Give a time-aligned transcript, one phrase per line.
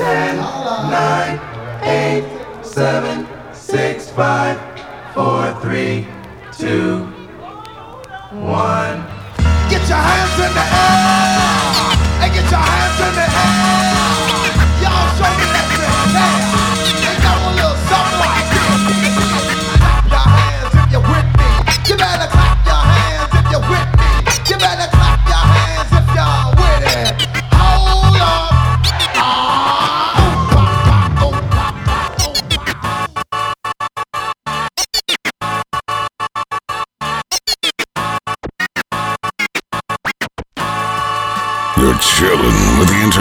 [0.00, 1.38] ten, nine,
[1.82, 2.24] eight,
[2.62, 4.56] seven, six, five,
[5.12, 6.06] four, three,
[6.56, 7.04] two,
[8.32, 8.96] one.
[9.68, 11.19] Get your hands in the air!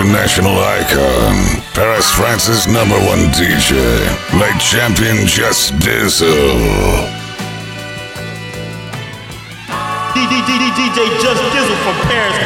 [0.10, 3.78] International icon, Paris France's number one DJ,
[4.40, 6.26] late champion Just Dizzle.
[10.16, 12.40] DJ Just Dizzle from Paris.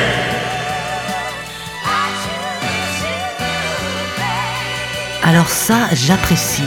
[5.23, 6.63] Alors ça, j'apprécie.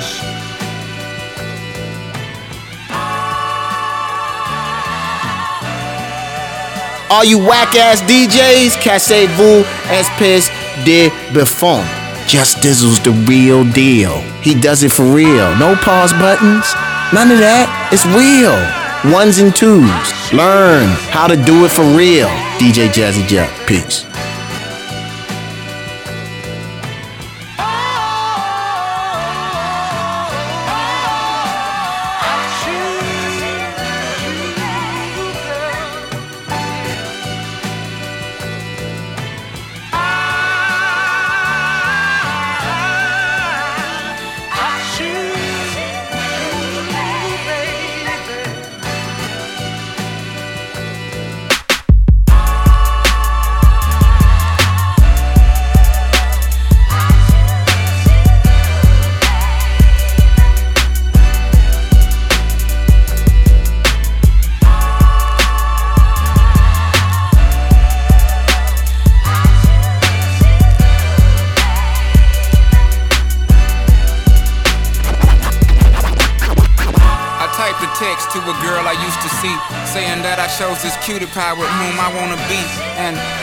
[7.11, 10.51] All you whack ass DJs, cassez-vous, espèce
[10.85, 11.85] de buffon.
[12.27, 14.21] Just Dizzle's the real deal.
[14.43, 15.55] He does it for real.
[15.57, 16.67] No pause buttons.
[17.15, 17.71] None of that.
[17.93, 18.57] It's real.
[19.15, 19.87] Ones and twos.
[20.33, 22.29] Learn how to do it for real.
[22.59, 23.51] DJ Jazzy Jeff.
[23.69, 24.05] Peace.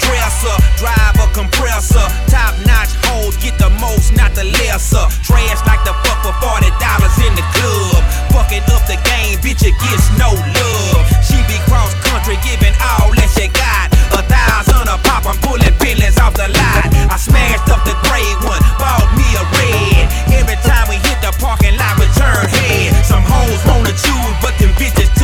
[0.00, 2.06] Dresser, drive a compressor.
[2.30, 5.06] Top notch hoes get the most, not the lesser.
[5.22, 8.02] Trash like the fuck for forty dollars in the club.
[8.34, 11.02] Fucking up the game, bitch, it gets no love.
[11.22, 13.94] She be cross country, giving all that she got.
[14.14, 16.86] A thousand a pop, I'm pulling feelings off the lot.
[17.10, 20.06] I smashed up the gray one, bought me a red.
[20.34, 22.94] Every time we hit the parking lot, we turn head.
[23.06, 25.23] Some hoes wanna choose, but them bitches too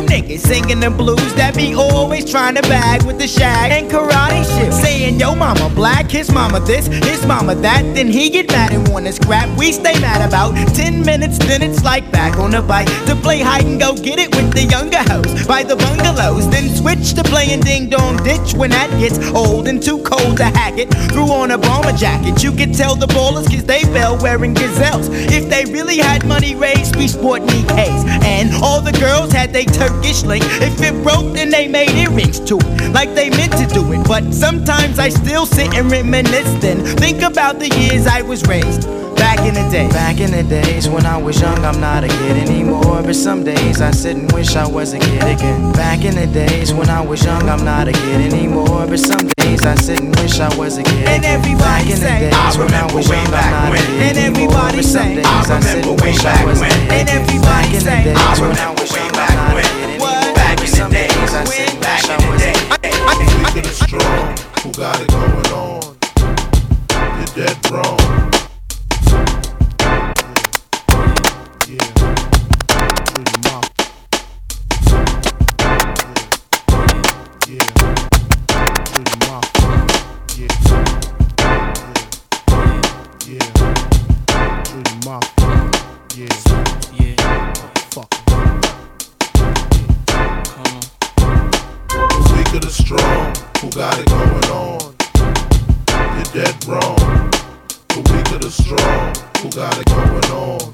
[0.07, 4.43] niggas singing the blues that be always trying to bag with the shag and karate
[4.57, 4.73] shit.
[4.73, 7.83] Saying, yo, mama black, his mama this, his mama that.
[7.95, 9.49] Then he get mad and wanna scrap.
[9.57, 13.39] We stay mad about 10 minutes, then it's like back on the bike to play
[13.39, 16.49] hide and go get it with the younger hoes by the bungalows.
[16.49, 20.45] Then switch to playing ding dong ditch when that gets old and too cold to
[20.45, 20.89] hack it.
[21.11, 22.43] Threw on a bomber jacket.
[22.43, 25.07] You could tell the ballers cause they fell wearing gazelles.
[25.09, 28.05] If they really had money raised, we sport Nikes.
[28.23, 30.43] And all the girls had they Turkish link.
[30.61, 32.93] If it broke, then they made earrings to it.
[32.93, 34.07] Like they meant to do it.
[34.07, 36.85] But sometimes I still sit and reminisce then.
[36.97, 38.87] Think about the years I was raised.
[39.15, 39.87] Back in the day.
[39.89, 43.03] Back in the days when I was young, I'm not a kid anymore.
[43.03, 45.71] But some days I sit and wish I was a kid again.
[45.73, 48.87] Back in the days when I was young, I'm not a kid anymore.
[48.87, 51.07] But some days I sit and wish I was a kid.
[51.07, 53.45] And everybody Back in the say, days I when I was remember young, way back
[53.45, 53.81] I'm not when.
[53.81, 54.43] a kid And anymore.
[54.57, 56.61] everybody But some say, days I I sit remember and wish I back was a
[56.61, 56.71] when.
[56.71, 56.91] kid.
[56.91, 59.10] And everybody Back in the say, days I when I remember was young,
[61.31, 62.95] days I sit and wish I was a kid.
[63.37, 65.97] Weak and strong, who got it going on?
[67.17, 67.99] You're dead wrong.
[71.67, 71.87] Yeah,
[77.47, 77.71] yeah.
[86.17, 86.50] Yeah, yeah.
[93.71, 94.95] Got it going on?
[96.15, 97.31] You're dead wrong.
[97.89, 100.73] The weak or the strong, who got it going on?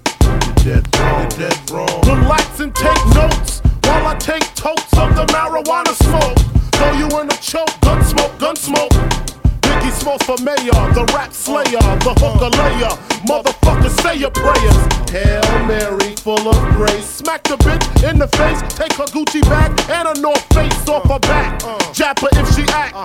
[0.66, 1.22] You're dead wrong.
[1.22, 2.02] You're dead wrong.
[2.08, 5.94] Relax and take notes while I take totes of the marijuana
[10.26, 12.94] For mayor, the rap slayer, the hooker layer.
[13.28, 14.80] Motherfucker, say your prayers.
[15.12, 17.06] Hail Mary, full of grace.
[17.06, 21.04] Smack the bitch in the face, take her Gucci bag and a North Face off
[21.10, 21.60] her back.
[21.94, 22.96] Jap her if she act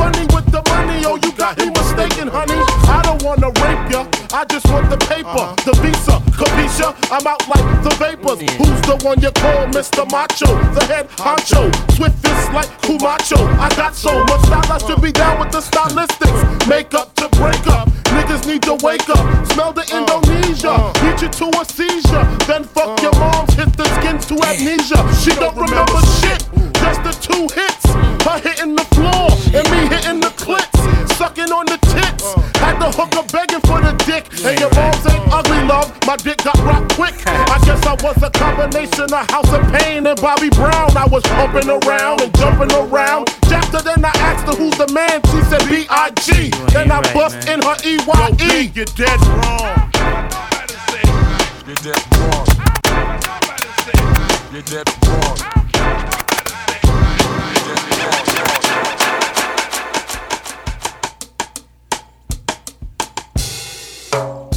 [0.00, 1.04] funny with the money.
[1.04, 2.60] Oh, you got me mistaken, honey.
[2.88, 5.54] I don't wanna rape ya, I just want the paper, uh-huh.
[5.66, 6.88] the visa, capisha.
[7.12, 8.40] I'm out like the vapors.
[8.56, 10.08] Who's the one you call Mr.
[10.10, 10.50] Macho?
[10.76, 13.38] The head honcho, swift fist like Camacho.
[13.60, 16.59] I got so much style, I should be down with the stylistics.
[16.68, 17.88] Make up to break up.
[18.14, 19.46] Niggas need to wake up.
[19.52, 20.70] Smell the uh, Indonesia.
[20.70, 20.92] Uh.
[21.00, 22.24] Beat you to a seizure.
[22.46, 23.02] Then fuck uh.
[23.02, 23.54] your moms.
[23.54, 25.00] Hit the skins to amnesia.
[25.22, 26.42] She don't remember shit.
[26.80, 27.86] Just the two hits.
[28.24, 30.80] Her hitting the floor and me hitting the clits.
[31.16, 32.34] Sucking on the tits.
[32.58, 34.26] Had the hooker begging for the dick.
[34.44, 35.90] And your moms ain't ugly, love.
[36.06, 37.14] My dick got rocked quick.
[38.00, 40.96] I guess I was a combination of House of Pain and Bobby Brown.
[40.96, 43.28] I was humping around and jumping around.
[43.52, 45.20] After then I asked her who's the man.
[45.26, 46.50] She said B.I.G.
[46.72, 48.72] Then I bust in her E-Y-E.
[48.74, 49.90] You're dead wrong.
[51.66, 52.46] You're dead wrong.
[54.52, 55.60] You're dead wrong.
[64.10, 64.49] Sing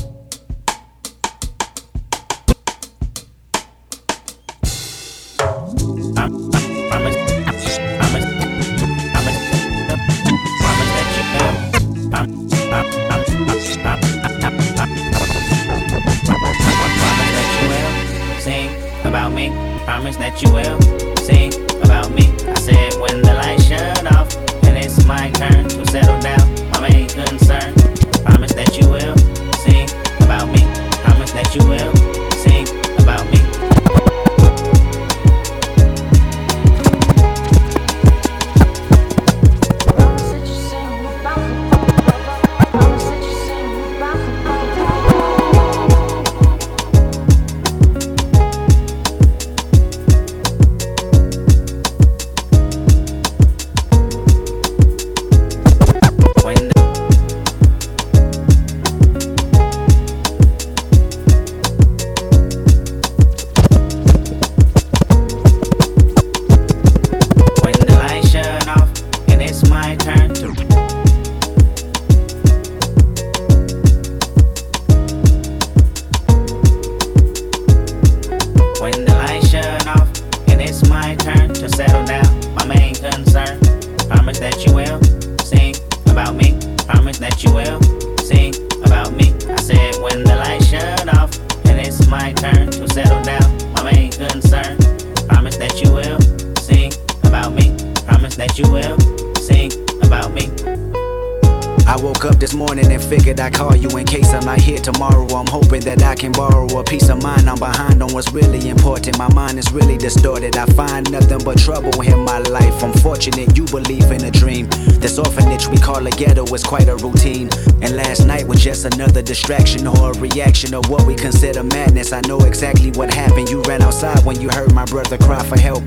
[106.13, 107.49] I can borrow a piece of mind.
[107.49, 109.17] I'm behind on what's really important.
[109.17, 110.55] My mind is really distorted.
[110.55, 112.83] I find nothing but trouble in my life.
[112.83, 114.67] I'm fortunate you believe in a dream.
[115.01, 117.49] This orphanage we call a ghetto is quite a routine.
[117.81, 122.13] And last night was just another distraction or a reaction of what we consider madness.
[122.13, 123.49] I know exactly what happened.
[123.49, 125.83] You ran outside when you heard my brother cry for help.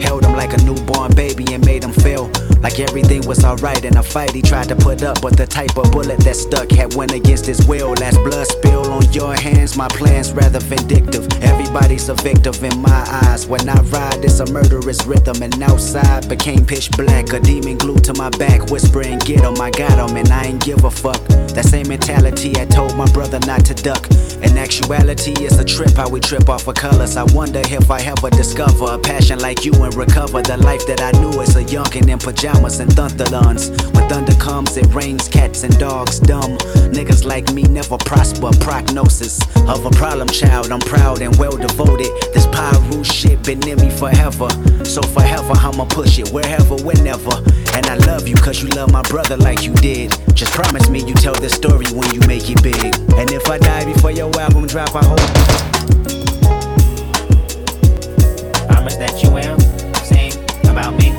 [0.00, 2.30] Held him like a newborn baby and made him feel
[2.64, 5.20] like everything was alright in a fight he tried to put up.
[5.20, 7.92] But the type of bullet that stuck had went against his will.
[8.00, 11.28] Last blood spill on your hands, my plans rather vindictive.
[11.42, 13.46] Everybody's a victim in my eyes.
[13.46, 15.42] When I ride, it's a murderous rhythm.
[15.42, 17.32] And outside became pitch black.
[17.34, 20.64] A demon glued to my back, whispering, Get him, I got him, and I ain't
[20.64, 21.20] give a fuck.
[21.54, 24.08] That same mentality I told my brother not to duck.
[24.42, 27.16] In actuality, it's a trip how we trip off of colors.
[27.16, 31.00] I wonder if I ever discover a passion like you and recover the life that
[31.00, 33.70] I knew as a youngin' in pajamas and thunderlons.
[33.94, 36.58] When thunder comes, it rains cats and dogs dumb.
[36.92, 38.50] Niggas like me never prosper.
[38.60, 40.70] Prognosis of a problem child.
[40.70, 42.12] I'm proud and well devoted.
[42.32, 44.48] This pyro shit been in me forever.
[44.84, 47.34] So forever, I'ma push it wherever, whenever.
[47.74, 50.14] And I love you cause you love my brother like you did.
[50.34, 52.94] Just promise me you tell the story when you make it big.
[53.18, 55.18] And if I die before your album drop, I hope.
[58.68, 59.53] Promise that you will
[60.74, 61.13] about me.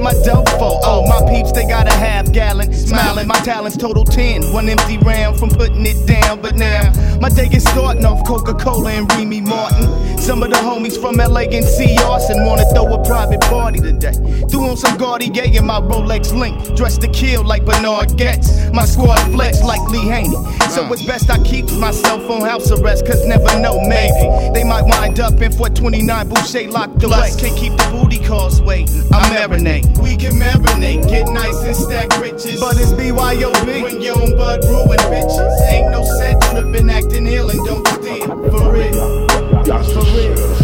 [0.00, 0.80] My dope for?
[0.82, 2.72] Oh, my peeps, they got a half gallon.
[2.72, 4.50] Smiling, my talents total 10.
[4.50, 6.40] One empty round from putting it down.
[6.40, 6.90] But now,
[7.20, 10.18] my day is starting off Coca Cola and Remy Martin.
[10.18, 14.12] Some of the homies from LA and see Arson wanna throw a private party today.
[14.50, 16.76] Threw on some Cartier and my Rolex link.
[16.76, 18.70] Dressed to kill like Bernhard Goetz.
[18.72, 20.36] My squad flex like Lee Haney.
[20.70, 24.52] So it's best I keep myself on house arrest, cause never know, maybe.
[24.54, 27.30] They might wind up in 429 Boucher locked away.
[27.38, 29.02] Can't keep the booty calls waiting.
[29.12, 29.99] I marinate.
[30.02, 32.60] We can marinate, get nice and stack riches.
[32.60, 33.82] But it's BYOB.
[33.82, 35.70] When your own bud ruin bitches.
[35.70, 38.26] Ain't no set tripping, acting ill and don't steal.
[38.50, 39.28] For real.
[39.28, 40.60] For real.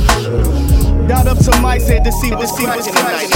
[1.07, 3.31] Got up to mics here to see what's cracking tonight.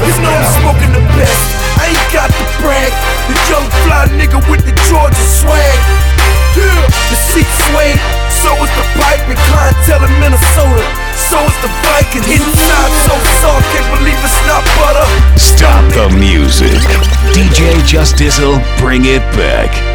[0.00, 1.42] You know I'm smoking the best.
[1.78, 2.90] I ain't got to brag.
[3.30, 5.78] The young fly nigga with the Georgia swag.
[6.58, 8.29] Yeah, the seat sway.
[8.40, 10.84] So is the pipe and clientele in Minnesota.
[11.14, 12.24] So is the Vikings.
[12.24, 15.06] Inside so soft, can't believe it's not butter.
[15.38, 16.80] Stop the music.
[17.36, 19.89] DJ Just Dizzle, bring it back.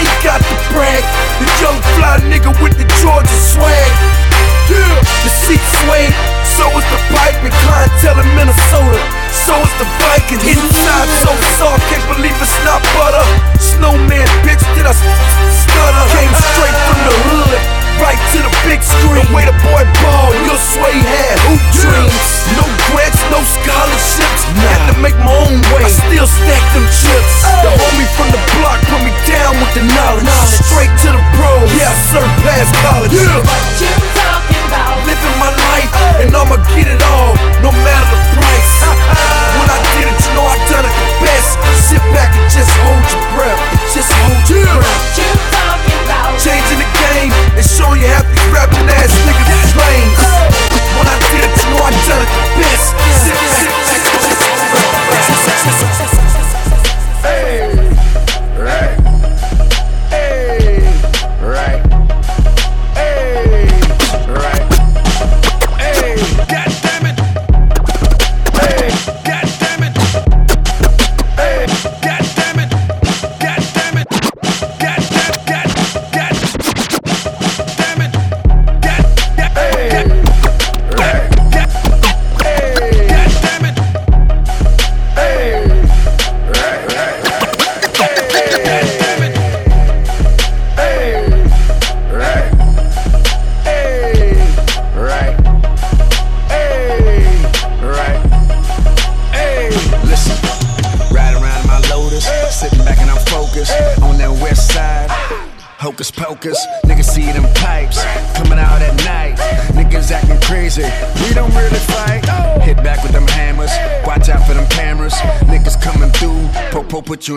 [0.00, 1.04] Ain't got to brag.
[1.40, 3.92] The young fly nigga with the Georgia swag.
[4.72, 6.08] Yeah, the seat sway.
[6.56, 9.00] So is the pipe and clientele in Minnesota.
[9.32, 10.44] So is the Vikings.
[10.44, 13.24] Inside so soft, can't believe it's not butter.
[13.58, 16.06] Snowman, bitch, did I stutter?
[16.12, 19.20] Came straight from the hood, right to the big screen.
[19.20, 22.26] The way the boy ball, you'll swear he had hoop dreams.
[22.56, 24.42] No grants, no scholarships.
[24.56, 25.84] Had to make my own way.
[25.84, 27.34] I still stack them chips.
[27.44, 27.62] Oh.
[27.62, 30.26] The homie from the block put me down with the knowledge.
[30.64, 31.68] Straight to the pros.
[31.76, 33.12] Yeah, I surpassed college.
[33.12, 33.44] Yeah.
[33.44, 34.96] What you talking about?
[35.04, 36.22] Living my life, oh.
[36.24, 38.72] and I'ma get it all, no matter the price.
[39.60, 41.50] when I did it, you know I done it the best.
[41.86, 43.60] Sit back and just hold your breath.
[43.92, 44.89] Just hold your breath
[47.90, 49.59] on you, happy rapping ass niggas.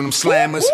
[0.02, 0.64] Them slammers.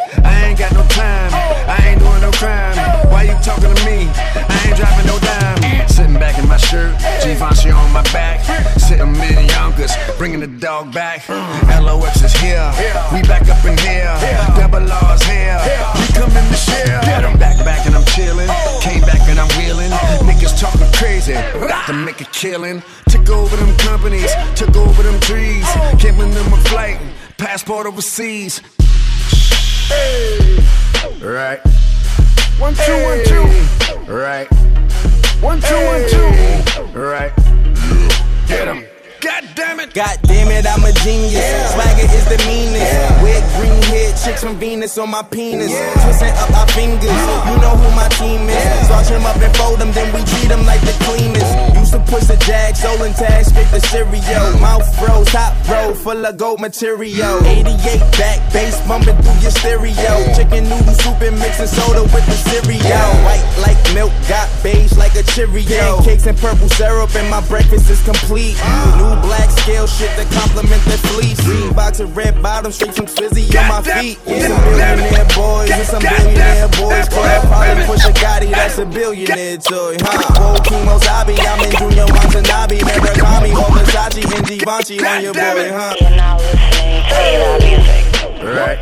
[44.91, 45.73] Chicks on my penis.
[46.03, 47.05] Twisting up our fingers.
[47.05, 48.87] You know who my team is.
[48.87, 51.51] Starch them up and fold them, then we treat them like the cleanest.
[51.79, 54.59] Used to push the jag, stolen tag, straight the stereo.
[54.59, 57.39] Mouth froze, top bro, full of gold material.
[57.45, 60.13] 88 back, bass bumping through your stereo.
[60.35, 63.11] Chicken noodle soup and mixing soda with the cereal.
[63.25, 65.99] White like milk, got beige like a Cheerio.
[65.99, 68.57] Pancakes and purple syrup, and my breakfast is complete.
[68.61, 68.99] Ah.
[68.99, 71.41] New black scale shit that complement the fleece.
[71.41, 71.75] Mm.
[71.75, 74.19] Box of red bottoms, straight from Swizzy on my feet.
[74.27, 77.09] Yeah, some billionaire boys and some billionaire boys.
[77.09, 79.97] Club probably push a Gotti, that's a billionaire toy.
[80.01, 80.33] Huh?
[80.41, 82.81] Whoa, Kimo Sabi, I'm in Junya Watanabe.
[82.81, 85.95] Never call me, or Versace and Givenchy on your boy, huh?
[86.01, 88.05] You're now listening to Ela Music.
[88.41, 88.79] Right.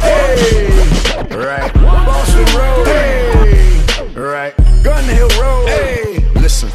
[0.00, 0.68] Hey.
[1.36, 1.72] Right.
[1.74, 2.86] Boston Road.
[2.86, 4.08] Hey.
[4.14, 4.54] Right.
[4.82, 5.68] Gun Hill Road.
[5.68, 6.24] Hey.
[6.34, 6.70] Listen.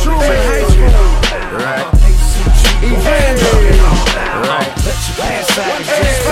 [0.00, 0.88] Truman High School.
[1.58, 1.86] Right.
[2.82, 3.80] Evangeline.
[4.48, 4.70] Right.
[4.84, 6.25] Let your pants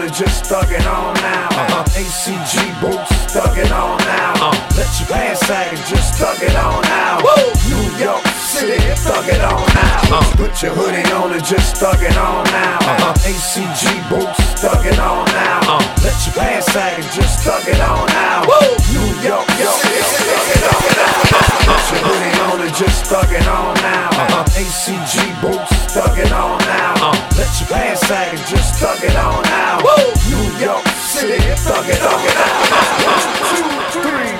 [0.00, 1.48] your hoodie on and just stuck it on now.
[1.48, 1.84] Uh-huh.
[1.84, 3.32] ACG boots.
[3.32, 4.32] Stuck it on now.
[4.32, 4.76] Uh-huh.
[4.76, 6.89] Let your pants sag and just stuck it on now.
[9.10, 9.34] New York City.
[9.34, 10.10] Stuck it on now.
[10.10, 10.36] Uh-huh.
[10.36, 12.78] Put your hoodie on and just stuck it on now.
[12.78, 13.26] Uh-huh.
[13.26, 14.38] ACG boots.
[14.54, 15.58] Stuck it on now.
[15.66, 16.02] Uh-huh.
[16.04, 18.46] Let your pants sag and just stuck it on now.
[18.94, 21.18] New York, York, York, stuck it on now.
[21.66, 24.10] Put your hoodie on and just stuck it on now.
[24.54, 25.70] ACG boots.
[25.90, 27.10] Stuck it on now.
[27.34, 29.82] Let your pants sag and just stuck it on now.
[30.30, 31.40] New York City.
[31.58, 33.10] Stuck it on now.
[33.50, 33.66] Two,
[34.06, 34.34] three,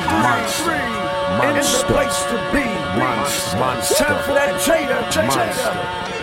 [1.43, 1.59] monster.
[1.61, 2.65] It's the place to be.
[2.99, 3.59] Monster.
[3.59, 3.95] Monster.
[3.95, 4.99] Time for that Jada.
[5.11, 6.20] Jada.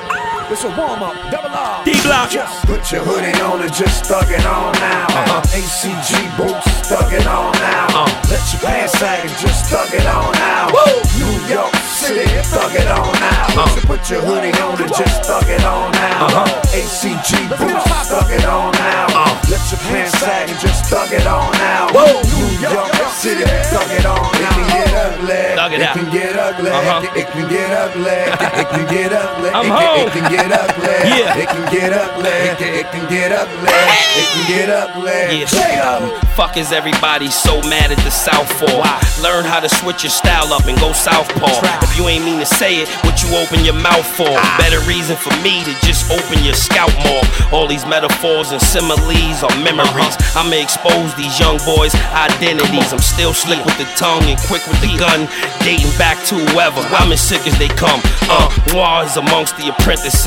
[0.49, 1.83] It's a warm up, double R.
[1.83, 2.31] D Block.
[2.63, 5.03] Put your hoodie on and just stuck it on now.
[5.12, 5.43] Uh-huh.
[5.43, 5.60] Uh-huh.
[5.60, 8.07] ACG boots, stuck it on now.
[8.07, 8.31] Uh-huh.
[8.31, 10.71] Let your pants sag and just stuck it on now.
[11.19, 13.67] New York City, stuck it on now.
[13.91, 16.31] Put your hoodie on and just stuck it on now.
[16.71, 19.36] ACG boots, stuck it on now.
[19.51, 21.91] Let your pants sag and just stuck it on now.
[21.91, 24.47] New York City, stuck it on now.
[24.47, 25.43] It can get ugly.
[25.60, 26.71] Thug it It can get ugly.
[26.71, 27.19] Uh-huh.
[27.19, 28.21] It can get ugly.
[28.62, 29.49] It can get ugly.
[29.49, 30.07] I'm home.
[30.07, 30.97] It can get ugly.
[31.08, 31.38] Yeah.
[31.38, 32.30] It can get ugly.
[32.30, 33.73] It can, it can get ugly.
[33.73, 35.45] It can get ugly.
[35.45, 36.23] Yeah.
[36.36, 38.84] Fuck is everybody so mad at the South for?
[39.23, 41.62] Learn how to switch your style up and go southpaw.
[41.82, 44.30] If you ain't mean to say it, what you open your mouth for?
[44.58, 47.23] Better reason for me to just open your scalp more.
[47.52, 50.17] All these metaphors and similes are memories.
[50.36, 52.91] I'ma expose these young boys' identities.
[52.93, 55.26] I'm still slick with the tongue and quick with the gun,
[55.63, 56.82] dating back to whoever.
[56.97, 58.02] I'm as sick as they come.
[58.30, 60.26] Uh, war is amongst the apprentices,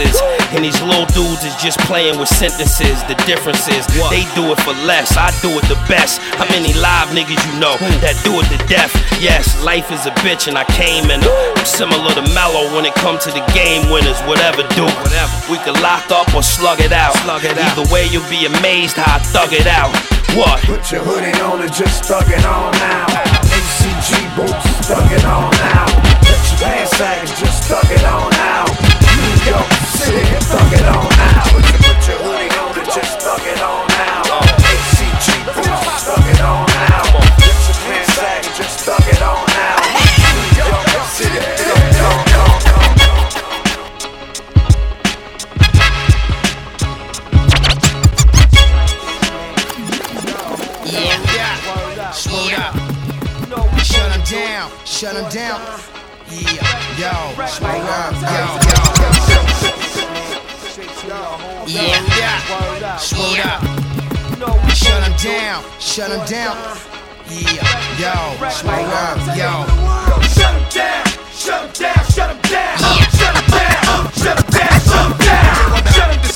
[0.56, 3.04] and these little dudes is just playing with sentences.
[3.04, 4.10] The difference is what?
[4.10, 6.20] they do it for less, I do it the best.
[6.40, 8.92] How many live niggas you know that do it to death?
[9.20, 11.20] Yes, life is a bitch, and I came in.
[11.20, 14.18] I'm similar to Mellow when it comes to the game winners.
[14.24, 15.34] Whatever do, whatever.
[15.52, 17.12] We could lock up or slug it out.
[17.20, 19.92] Slug it Either way, you'll be amazed how I thug it out.
[20.32, 20.62] What?
[20.64, 23.06] Put your hoodie on and just stuck it on now.
[23.52, 25.84] ACG boots, stuck it on now.
[26.24, 28.64] Let your pants sag and just stuck it on now.
[29.20, 31.44] New York Stuck it on now.
[31.52, 33.90] Put your, hoodie on and just stuck it on
[35.54, 36.66] boots, stuck it on.
[36.66, 39.50] Let your pants and just stuck it on
[40.56, 41.40] York City.
[53.82, 54.70] Shut him down.
[54.84, 55.60] Shut him down.
[56.28, 57.46] Yeah, yo.
[57.46, 58.14] Slow up.
[58.14, 59.29] Yo, yo.
[61.10, 62.96] Yeah, yeah.
[62.96, 63.60] Slow up.
[64.72, 65.64] Shut him down.
[65.80, 66.56] Shut him down.
[67.26, 68.48] Yeah, yo.
[68.48, 69.18] Slow up.
[69.34, 69.66] Yo.
[70.30, 72.78] Shut him down, shut him down, shut him down,
[73.18, 76.30] shut him down, shut him down, shut him down, shut him,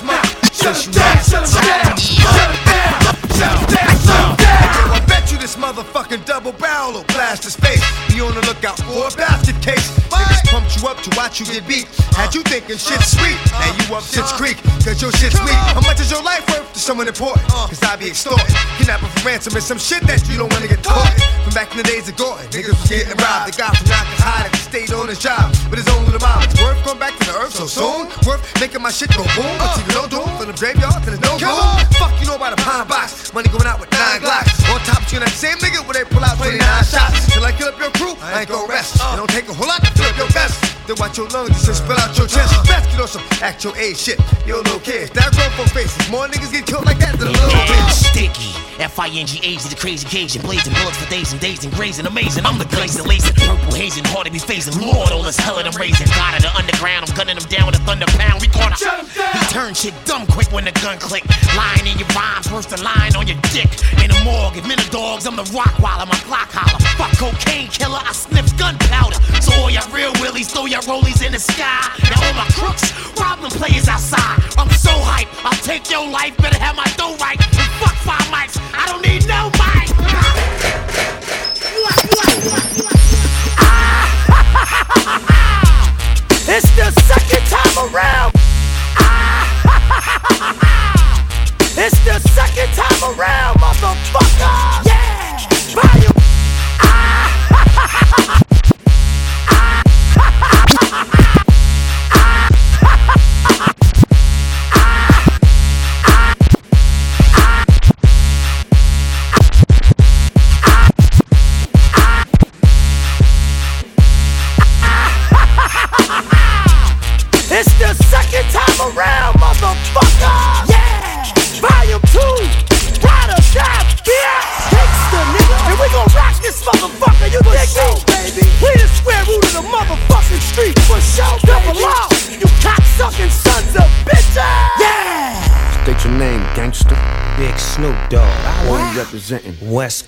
[0.53, 0.77] shut
[1.23, 2.01] since you left.
[2.01, 2.35] Shut
[2.67, 4.91] down, shut down, shut down.
[4.91, 7.85] I bet you this motherfucking double barrel will blast his face.
[8.09, 10.44] Be on the lookout for a basket case.
[10.55, 11.91] Pumped you up to watch you get beat.
[12.15, 13.35] Had you thinking shit's sweet.
[13.59, 14.39] Now you up shit's uh.
[14.39, 14.55] creek,
[14.87, 15.59] cause your shit's weak.
[15.75, 17.43] How much is your life worth to someone important?
[17.51, 17.67] Uh.
[17.67, 18.47] Cause I be extorted.
[18.79, 20.95] Kidnapping for ransom is some shit that you don't wanna get uh.
[20.95, 21.11] caught.
[21.43, 23.51] From back in the days of Gordon, niggas was getting robbed.
[23.51, 25.51] The guy from Knockers high that stayed on his job.
[25.67, 26.39] but his own little mom.
[26.47, 28.07] It's worth going back to the earth so soon.
[28.23, 29.51] Worth making my shit go boom.
[29.59, 31.83] But you no doom from the graveyard to the no room.
[31.99, 33.35] Fuck you know about a pine box.
[33.35, 34.55] Money going out with nine glocks.
[34.71, 37.27] On top, of you that same nigga where they pull out 29 shots.
[37.35, 39.03] Till I kill up your crew, I ain't gon' rest.
[39.03, 40.87] It don't take a whole lot to fill up your vest.
[40.87, 42.53] Then watch your lungs just spill out your chest.
[42.67, 44.19] Best get on some actual age shit.
[44.47, 46.11] Yo, little kids, that grown folk faces.
[46.11, 47.91] More niggas get killed like that than a little bitch.
[47.91, 48.64] Sticky.
[48.81, 50.43] F-I-N-G-H to the crazy cage Cajun.
[50.43, 52.07] Blazing bullets for days and days and grazing.
[52.07, 52.47] Amazing.
[52.47, 53.35] I'm the glazing, lacing.
[53.35, 54.05] Purple hazing.
[54.09, 54.81] Hard to be phasing.
[54.81, 56.09] Lord, all this hell that I'm raising.
[56.17, 57.05] God of the underground.
[57.05, 58.41] I'm gunning them down with a thunder pound.
[58.41, 58.77] We gonna.
[58.79, 61.25] He turn shit dumb quick when the gun click.
[61.53, 62.51] Lying in your rhymes.
[62.51, 63.69] Worse than lying on your dick.
[64.01, 64.57] In the morgue.
[64.57, 66.81] If men are dogs, I'm the rock while I'm a block holler.
[66.97, 68.01] Fuck cocaine killer.
[68.01, 69.21] I sniff gunpowder.
[69.45, 71.85] So all y'all real willies throw your rollies in the sky.
[72.09, 72.89] Now all my crooks
[73.21, 74.41] rob them players outside.
[74.57, 75.29] I'm so hype.
[75.45, 76.33] I'll take your life.
[76.41, 77.37] Better have my dough right.
[77.37, 78.64] And fuck five mics.
[78.73, 79.74] I don't need no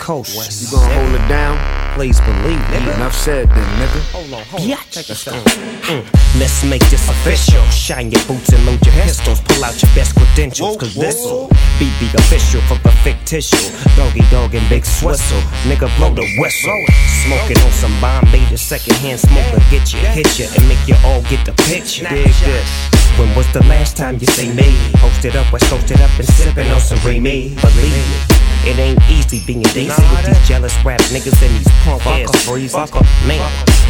[0.09, 1.59] West You gonna hold it down?
[1.97, 2.95] Please believe, nigga.
[2.95, 4.01] Enough said then, nigga.
[4.13, 4.77] Hold on, hold Yeah.
[4.77, 4.83] on.
[4.93, 5.35] Take a step.
[5.35, 6.05] Mm.
[6.39, 7.65] Let's make this official.
[7.71, 9.41] Shine your boots and load your pistols.
[9.41, 11.49] Pull out your best credentials, cause this'll
[11.81, 13.73] be the official for the fictitious.
[13.97, 15.41] Doggy dog and big swistle.
[15.67, 16.85] Nigga, blow the whistle.
[17.25, 19.59] Smoking on some Bombay, the secondhand smoker.
[19.71, 22.07] Get you, hit you, and make you all get the picture.
[22.09, 22.71] Dig this.
[23.19, 24.71] When was the last time you say me?
[25.03, 27.57] Posted up, West Coasted up and sipping on some Remy.
[27.61, 28.56] Believe me.
[28.67, 32.27] It ain't easy being a daisy with these jealous rap niggas and these punk ass
[32.43, 32.75] breezy.
[33.23, 33.39] Man,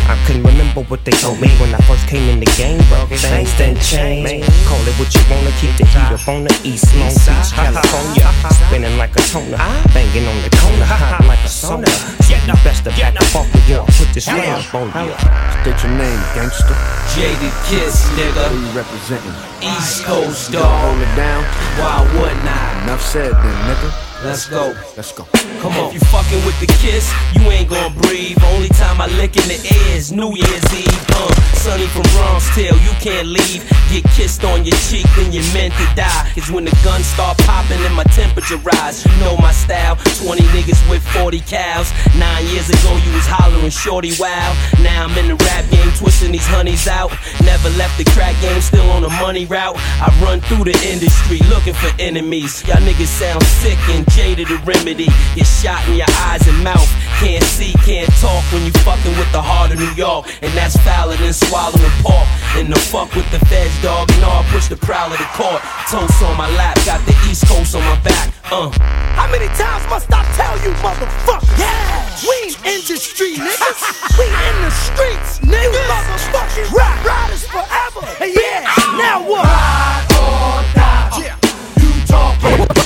[0.05, 3.09] I couldn't remember what they told me when I first came in the game, bro.
[3.09, 4.45] Things done changed.
[4.69, 8.29] Call it what you wanna, keep the heat up on the east, Long Beach, California.
[8.53, 9.81] Spinning like a toner, ah.
[9.97, 11.25] banging on the corner, ah.
[11.25, 11.89] hot like a sauna.
[12.29, 13.81] Yeah, you best to back up off of you.
[13.97, 15.17] Put this rap on you.
[15.65, 16.77] State your name, gangster.
[17.17, 18.45] Jadakiss, nigga.
[18.45, 19.37] Where you representing?
[19.65, 20.85] East Coast, You gonna dog.
[20.85, 21.43] hold it down?
[21.81, 22.85] Why wouldn't I?
[22.85, 24.06] Enough said then, nigga.
[24.25, 24.75] Let's go.
[24.97, 25.25] Let's go.
[25.61, 25.89] Come on.
[25.89, 28.39] If you fucking with the kiss, you ain't gonna breathe.
[28.55, 31.05] Only time I lick in the air is New Year's Eve.
[31.11, 33.61] Uh, Sonny from Bronx Tale, you can't leave.
[33.93, 36.33] Get kissed on your cheek, then you're meant to die.
[36.35, 39.05] Is when the guns start popping and my temperature rise.
[39.05, 39.97] You know my style.
[40.25, 41.93] 20 niggas with 40 cows.
[42.17, 44.57] Nine years ago, you was hollering shorty wow.
[44.81, 47.13] Now I'm in the rap game, twisting these honeys out.
[47.45, 49.77] Never left the crack game, still on the money route.
[50.01, 52.65] I run through the industry looking for enemies.
[52.67, 55.09] Y'all niggas sound sick and jaded to remedy.
[55.35, 56.89] Get shot in your eyes and mouth.
[57.19, 60.29] Can't see, can't talk when you fucking with the heart of New York.
[60.43, 62.29] And that's fouler than swallowing pork.
[62.57, 64.11] And the fuck with the feds, dog.
[64.13, 65.63] And all push the prowler to court.
[65.91, 68.33] Toast on my lap, got the East Coast on my back.
[68.51, 68.71] Uh.
[69.17, 71.59] How many times must I tell you, motherfucker?
[71.59, 71.97] Yeah!
[72.29, 74.19] We industry, niggas.
[74.19, 75.63] we in the streets, niggas.
[75.63, 78.07] You motherfucking rap riders forever.
[78.19, 78.65] Hey, yeah,
[78.97, 79.45] now what?
[79.45, 81.11] Ride or die.
[81.21, 81.37] Yeah.
[81.81, 82.67] You talking,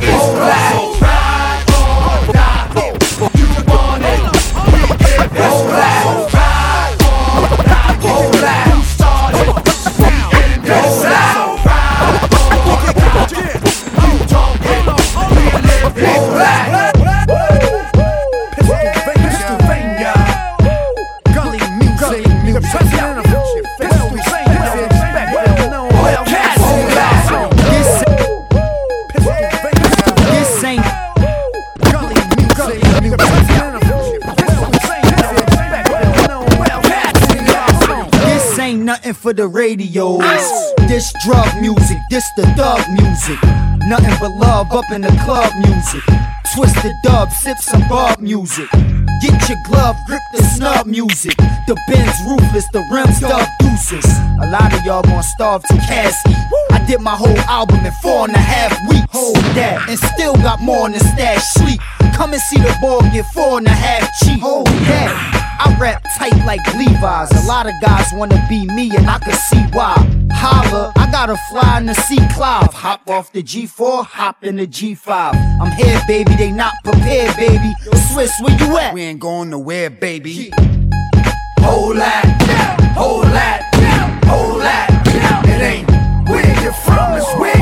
[0.00, 1.11] we live
[39.32, 40.20] for the radios.
[40.88, 43.38] This drug music, this the thug music.
[43.88, 46.02] Nothing but love up in the club music.
[46.54, 48.68] Twist the dub, sip some bub music.
[49.22, 51.36] Get your glove, grip the snub music.
[51.66, 54.04] The Benz ruthless, the rims dub deuces.
[54.42, 56.36] A lot of y'all gon' starve to casket.
[56.70, 59.06] I did my whole album in four and a half weeks.
[59.10, 61.80] Hold that, and still got more in the stash sleep.
[62.14, 64.40] Come and see the ball get four and a half cheap.
[64.40, 65.41] Hold that.
[65.64, 67.30] I rap tight like Levi's.
[67.44, 69.94] A lot of guys wanna be me, and I can see why.
[70.32, 72.74] Holla, I gotta fly in the C Clive.
[72.74, 75.34] Hop off the G4, hop in the G5.
[75.60, 77.74] I'm here, baby, they not prepared, baby.
[78.10, 78.92] Swiss, where you at?
[78.92, 80.50] We ain't going nowhere, baby.
[81.60, 82.24] Hold that,
[82.96, 83.72] hold that,
[84.26, 84.88] hold that.
[85.46, 85.88] It ain't
[86.28, 87.61] where you're from, it's where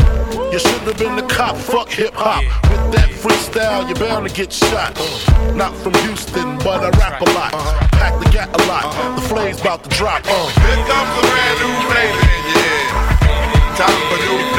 [0.51, 2.43] You should have been the cop, fuck hip hop.
[2.69, 4.99] With that freestyle, you're bound to get shot.
[5.55, 7.53] Not from Houston, but I rap a lot.
[7.93, 9.15] Pack the gat a lot.
[9.15, 10.23] The flame's about to drop.
[10.25, 10.51] Uh.
[10.59, 12.03] Here comes a brand new your
[12.67, 12.83] ear.
[13.79, 14.50] Time for new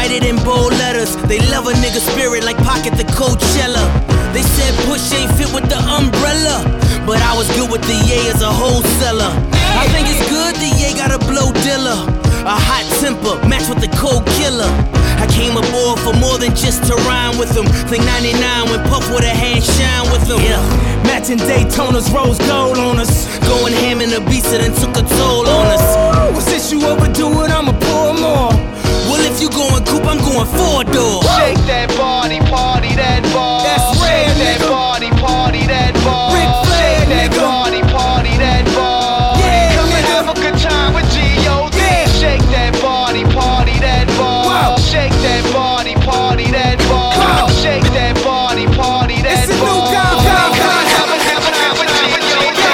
[0.00, 1.12] Write it in bold letters.
[1.28, 3.84] They love a nigga spirit like Pocket the Coachella.
[4.32, 6.64] They said push ain't fit with the umbrella.
[7.04, 9.28] But I was good with the Ye as a wholesaler.
[9.52, 12.00] I think it's good the Ye got a blow dealer.
[12.48, 14.72] A hot temper, match with the cold killer.
[15.20, 17.68] I came aboard for more than just to rhyme with them.
[17.92, 20.40] Think 99 when Puff with a hand shine with them.
[20.40, 20.64] Yeah.
[21.04, 23.28] Matching Daytona's rose gold on us.
[23.44, 25.84] Going ham in the beast that done took a toll on us.
[26.32, 28.79] Well, since you overdo it, I'ma pour more.
[29.20, 31.20] Well, if you going coupe, I'm going four door.
[31.36, 33.60] Shake that body, party that ball.
[33.68, 34.68] That's Shake rare, that nigga.
[34.72, 36.32] body, party that ball.
[36.32, 37.44] Ric Flair, Shake that nigga.
[37.44, 39.36] body, party that ball.
[39.44, 40.16] Yeah, Come and nigga.
[40.24, 41.76] have a good time with G.O.D.
[41.76, 42.08] Yeah.
[42.16, 44.48] Shake that body, party that ball.
[44.48, 44.80] Wow.
[44.80, 47.12] Shake that body, party that ball.
[47.60, 49.92] Shake that body, party that It's a new ball.
[49.92, 50.80] guy, guy, guy.
[50.96, 52.64] have a- have a- have a G.O.D.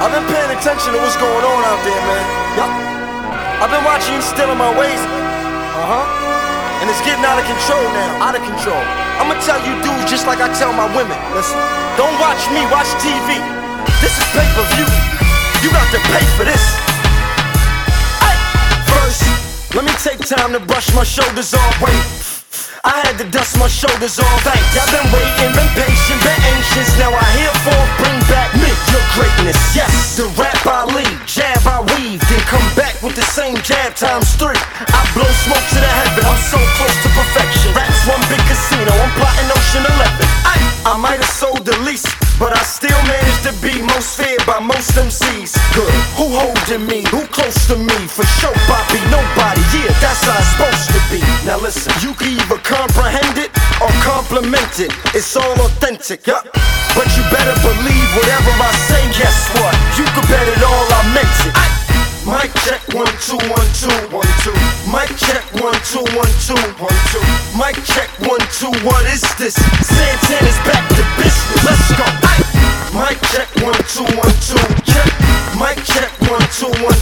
[0.00, 2.24] I've been paying attention to what's going on out there, man.
[2.56, 3.01] Yup.
[3.62, 4.98] I've been watching you still in my ways.
[4.98, 6.82] Uh huh.
[6.82, 8.26] And it's getting out of control now.
[8.26, 8.82] Out of control.
[9.22, 11.14] I'ma tell you dudes just like I tell my women.
[11.30, 11.62] Listen,
[11.94, 13.38] don't watch me, watch TV.
[14.02, 14.90] This is pay per view.
[15.62, 16.58] You got to pay for this.
[18.18, 18.34] Ay.
[18.90, 19.22] First,
[19.78, 21.78] let me take time to brush my shoulders off.
[21.78, 22.02] Wait.
[22.82, 24.42] I had to dust my shoulders off.
[24.42, 26.98] Thank y'all been waiting, been patient, been anxious.
[26.98, 28.21] Now I herefore bring back me, your
[29.14, 29.58] greatness.
[29.76, 33.94] Yes, the rap I lead, jab I weave, then come back with the same jab
[33.94, 34.56] times three.
[34.56, 37.72] I blow smoke to the heaven, I'm so close to perfection.
[37.76, 40.26] Rap's one big casino, I'm plotting Ocean 11.
[40.48, 40.56] I,
[40.88, 42.08] I might have sold the least,
[42.40, 45.56] but I still managed to be most feared by most MCs.
[45.76, 47.04] Good, who holding me?
[47.12, 47.98] Who close to me?
[48.08, 49.62] For sure, Bobby, nobody.
[49.76, 51.20] Yeah, that's how it's supposed to be.
[51.44, 53.51] Now listen, you can either comprehend it
[54.02, 54.92] or compliment it.
[55.14, 56.44] It's all authentic, yup.
[56.94, 59.02] But you better believe whatever I say.
[59.18, 59.74] Guess what?
[59.96, 61.54] You could bet it all I meant it.
[62.22, 64.54] Mic check one two one two one two.
[64.90, 67.24] Mic check one two one two one two.
[67.58, 68.70] Mic check one two.
[68.86, 69.54] What is this?
[69.82, 71.64] Santana's back to business.
[71.66, 72.06] Let's go.
[72.94, 74.62] Mic check one two one two.
[74.86, 75.10] Check.
[75.58, 77.01] Mic check one two one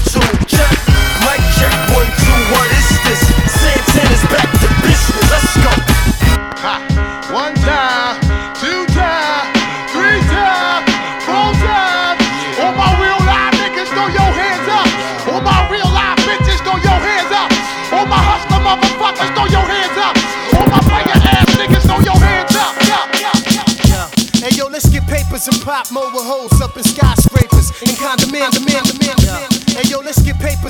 [25.71, 29.00] pop mobile hoes up in skyscrapers and condominiums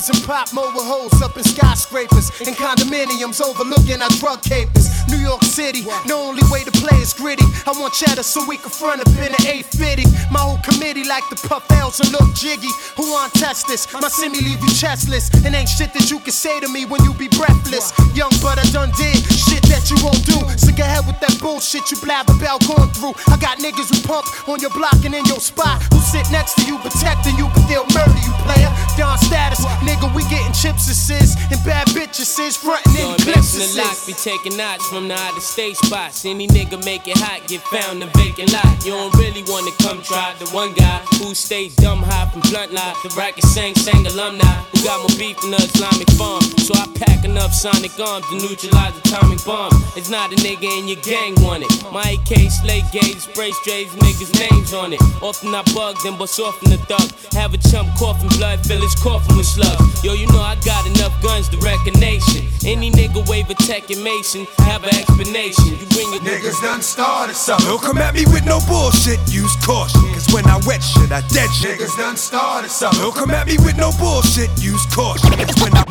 [0.08, 4.88] pop mobile hoes up in skyscrapers and condominiums overlooking our drug capers.
[5.08, 7.44] New York City, the only way to play is gritty.
[7.66, 10.08] I want cheddar so we can front up in an 850.
[10.32, 12.70] My whole committee like the puff L's and look jiggy.
[12.96, 13.92] Who want test this?
[13.92, 15.28] My semi leave you chestless.
[15.44, 17.92] And ain't shit that you can say to me when you be breathless.
[18.16, 20.38] Young but I done did shit that you won't do.
[20.56, 23.18] So go ahead with that bullshit you blab about going through.
[23.28, 25.82] I got niggas who pump on your block and in your spot.
[25.92, 28.70] Who sit next to you, protecting you, but they'll murder you, player.
[28.96, 33.82] Down status, nigga, we getting chips assists and bad bitches frontin' in clips in the
[33.82, 36.24] lock, be taking knots from the out of state spots.
[36.24, 38.84] Any nigga make it hot, get found in vacant lot.
[38.84, 42.72] You don't really wanna come try the one guy who stays dumb high from blunt
[42.72, 42.94] lie.
[43.02, 46.42] The racket sang sang alumni who got more beef than the Islamic farm.
[46.62, 49.74] So I pack enough sonic arms to neutralize atomic bombs.
[49.96, 51.72] It's not a nigga in your gang want it.
[51.92, 55.00] My AK slay gauge, spray strays, niggas names on it.
[55.22, 57.08] Often I bug, then bust off in the thug.
[57.32, 59.79] Have a chump coughing blood, fill his coffin with slugs.
[60.02, 62.48] Yo, you know I got enough guns to wreck a nation.
[62.64, 65.76] Any nigga wave a tech and mason, have an explanation.
[65.76, 67.66] You bring your Niggas done started something.
[67.66, 70.00] Don't come at me with no bullshit, use caution.
[70.12, 71.78] Cause when I wet shit, I dead shit.
[71.78, 73.00] Niggas done started something.
[73.00, 75.30] Don't come at me with no bullshit, use caution.
[75.36, 75.84] Cause when I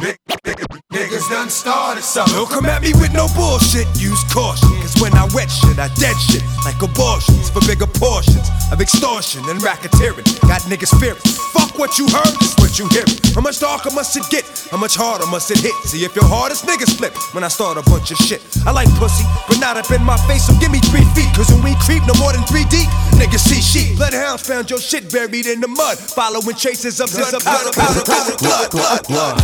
[0.89, 2.33] Niggas done started something.
[2.33, 4.69] Don't come at me with no bullshit, use caution.
[4.81, 6.41] Cause when I wet shit, I dead shit.
[6.65, 10.25] Like abortions for bigger portions of extortion and racketeering.
[10.41, 11.21] Got niggas fearing.
[11.53, 13.05] Fuck what you heard, is what you hear.
[13.35, 14.43] How much darker must it get?
[14.71, 15.73] How much harder must it hit?
[15.87, 18.41] See if your hardest niggas flip when I start a bunch of shit.
[18.65, 21.31] I like pussy, but not up in my face, so give me three feet.
[21.35, 23.95] Cause when we creep no more than three deep, niggas see sheep.
[23.95, 25.97] Bloodhounds found your shit buried in the mud.
[25.97, 29.39] Following traces of blood, powder, powder, powder, blood, blood, blood.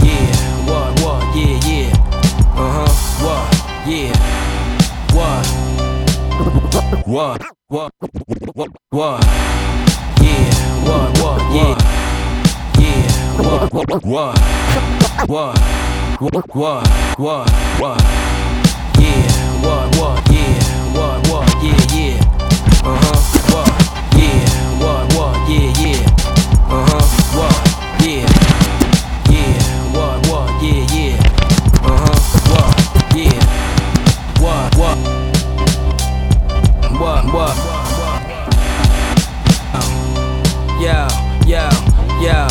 [0.00, 0.32] Yeah,
[0.64, 1.92] what, what, yeah, yeah.
[2.56, 3.44] Uh huh, what,
[3.84, 4.16] yeah.
[5.12, 5.44] What?
[7.04, 7.92] What, what,
[8.54, 9.24] what, what?
[10.24, 10.48] Yeah,
[10.88, 12.03] what, what, yeah.
[13.44, 14.04] Yeah, what, what,
[16.54, 16.88] what?
[17.18, 18.02] What, what?
[18.98, 20.58] Yeah, what, what, yeah.
[20.96, 22.18] What, what, yeah, yeah.
[22.82, 23.20] Uh huh,
[23.52, 23.68] what?
[24.16, 26.08] Yeah, what, what, yeah, yeah.
[26.72, 27.56] Uh huh, what?
[28.02, 28.28] Yeah.
[29.30, 29.58] Yeah,
[29.92, 31.16] what, what, yeah, yeah.
[31.84, 32.18] Uh huh,
[32.50, 32.74] what,
[33.14, 33.44] yeah.
[34.40, 34.98] What, what,
[36.98, 37.56] what, what.
[40.80, 41.08] Yo,
[41.46, 41.68] yo,
[42.20, 42.48] yo,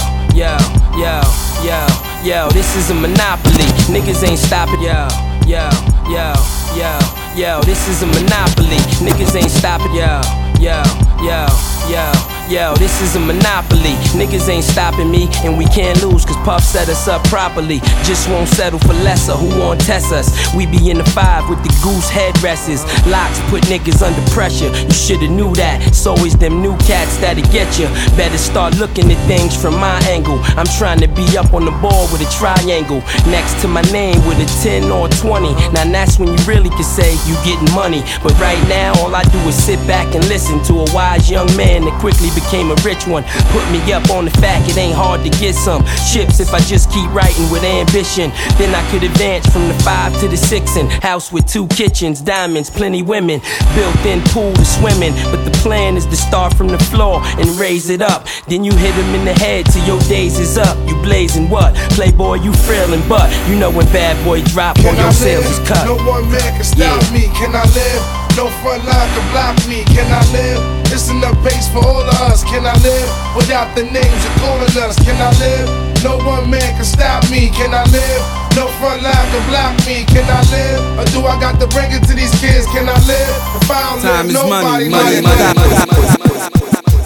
[0.97, 1.21] yo,
[1.63, 1.86] yo,
[2.23, 2.49] yo.
[2.49, 3.65] This is a monopoly.
[3.89, 4.82] Niggas ain't stopping.
[4.82, 5.08] Yo,
[5.45, 5.69] yo,
[6.10, 6.34] yo,
[6.75, 6.99] yo,
[7.36, 7.62] yo.
[7.62, 8.77] This is a monopoly.
[9.01, 9.93] Niggas ain't stopping.
[9.93, 10.21] Yo,
[10.60, 10.84] yo,
[11.21, 11.45] yo,
[11.89, 12.32] yo.
[12.49, 13.95] Yo, this is a monopoly.
[14.19, 17.79] Niggas ain't stopping me, and we can't lose, cause Puff set us up properly.
[18.03, 20.27] Just won't settle for lesser, who won't test us?
[20.53, 22.84] We be in the five with the goose headrests.
[23.10, 24.67] LOX put niggas under pressure.
[24.67, 25.88] You shoulda knew that.
[25.88, 27.88] It's always them new cats that'll get you.
[28.17, 30.38] Better start looking at things from my angle.
[30.60, 32.99] I'm trying to be up on the board with a triangle
[33.32, 35.53] next to my name with a 10 or 20.
[35.71, 38.03] Now that's when you really can say you getting money.
[38.21, 41.47] But right now, all I do is sit back and listen to a wise young
[41.56, 43.23] man that quickly became a rich one.
[43.51, 46.59] Put me up on the fact it ain't hard to get some chips if I
[46.59, 48.31] just keep writing with ambition.
[48.57, 52.21] Then I could advance from the five to the six and house with two kitchens,
[52.21, 53.41] diamonds, plenty women,
[53.75, 55.13] built-in pool to swimming.
[55.31, 58.27] But the plan is to start from the floor and raise it up.
[58.47, 60.77] Then you hit him in the head till your days is up.
[60.88, 61.75] You blazing what?
[61.95, 65.59] Playboy, you frilling, but you know when bad boy drop Can I your sales is
[65.67, 65.86] cut.
[65.86, 67.13] No one man can stop Yeah.
[67.13, 67.23] me.
[67.36, 68.22] Can I live?
[68.36, 69.84] No front line can block me.
[69.93, 70.59] Can I live?
[70.91, 72.43] It's enough base for all of us.
[72.43, 74.97] Can I live without the names you're calling us?
[75.05, 75.69] Can I live?
[76.03, 77.49] No one man can stop me.
[77.49, 78.21] Can I live?
[78.55, 80.03] No front line can block me.
[80.09, 80.81] Can I live?
[80.99, 82.65] Or do I got to bring it to these kids?
[82.73, 83.34] Can I live?
[83.61, 85.55] If I don't Time live, is money, nobody money, live.
[85.55, 87.03] money,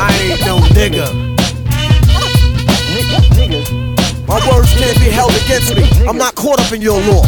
[0.00, 1.37] I ain't no nigga.
[4.28, 5.88] My words can't be held against me.
[6.06, 7.24] I'm not caught up in your law.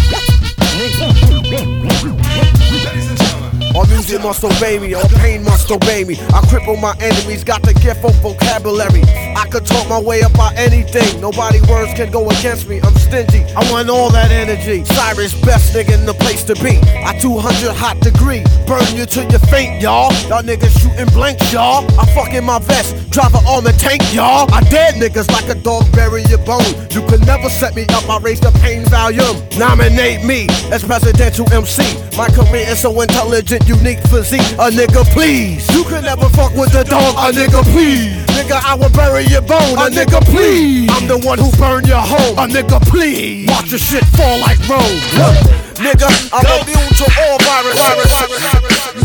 [3.74, 6.14] All music must obey me, all pain must obey me.
[6.34, 9.02] I cripple my enemies, got the gift of vocabulary.
[9.36, 11.20] I could talk my way about anything.
[11.20, 12.80] Nobody words can go against me.
[12.82, 13.44] I'm stingy.
[13.54, 14.82] I want all that energy.
[14.82, 16.80] Osirus, best nigga in the place to be.
[17.04, 20.12] I 200 hot degree, burn you till you faint, y'all.
[20.26, 21.86] Y'all niggas shooting blanks, y'all.
[21.98, 24.52] I fuck in my vest, drive an armored tank, y'all.
[24.52, 26.74] I dead niggas like a dog bury your bone.
[26.90, 28.08] You could never set me up.
[28.10, 29.38] I raise the pain volume.
[29.58, 31.82] Nominate me as presidential MC.
[32.16, 34.40] My career is so intelligent, unique physique.
[34.58, 35.66] A nigga, please.
[35.74, 37.14] You could never fuck with the dog.
[37.18, 38.14] A nigga, please.
[38.36, 39.78] Nigga, I will bury your bone.
[39.78, 40.88] A nigga, please.
[40.90, 42.38] I'm the one who burned your home.
[42.38, 43.48] A nigga, please.
[43.48, 45.00] Watch the shit fall like Rome.
[45.18, 45.60] Look.
[45.80, 47.78] Nigga, I'm immune to all virus.
[47.78, 49.00] virus, virus, virus.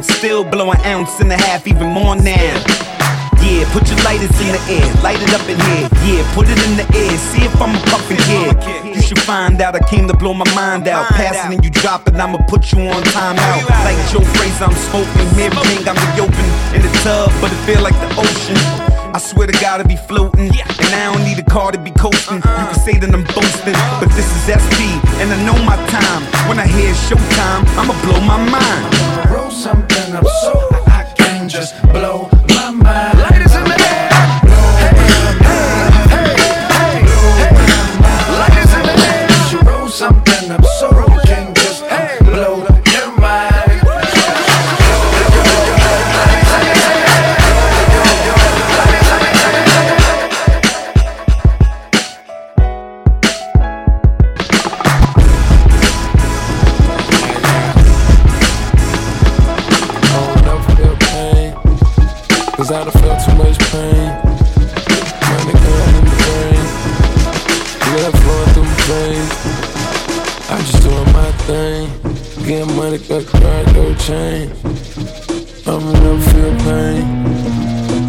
[0.00, 0.16] Down.
[0.16, 2.64] Still blow an ounce and a half, even more now.
[3.42, 5.88] Yeah, put your lighters in the air, light it up in here.
[6.04, 8.94] Yeah, put it in the air, see if I'm a puffin' kid.
[8.94, 11.06] You should find out I came to blow my mind out.
[11.08, 13.68] Passing and you drop it, I'ma put you on timeout.
[13.84, 15.26] Like Joe Frazier, I'm smoking.
[15.40, 16.24] Everything I'm the
[16.76, 18.89] in the tub, but it feel like the ocean.
[19.12, 21.90] I swear to God, I be floating, and I don't need a car to be
[21.90, 22.36] coasting.
[22.36, 24.78] You can say that I'm boasting, but this is SP,
[25.18, 26.22] and I know my time.
[26.48, 29.30] When I hear showtime, I'ma blow my mind.
[29.30, 30.52] Roll something up so
[30.86, 32.29] I can just blow
[74.06, 74.50] change.
[75.66, 77.04] I'ma never feel pain.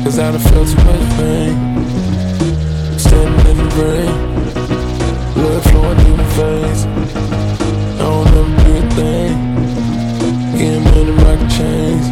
[0.03, 1.53] Cause I done felt too much pain.
[2.97, 4.15] Standing in the rain.
[5.33, 6.85] Blood flowing through my veins.
[6.85, 9.33] I don't never do a thing.
[10.57, 12.05] Getting money, rock chains.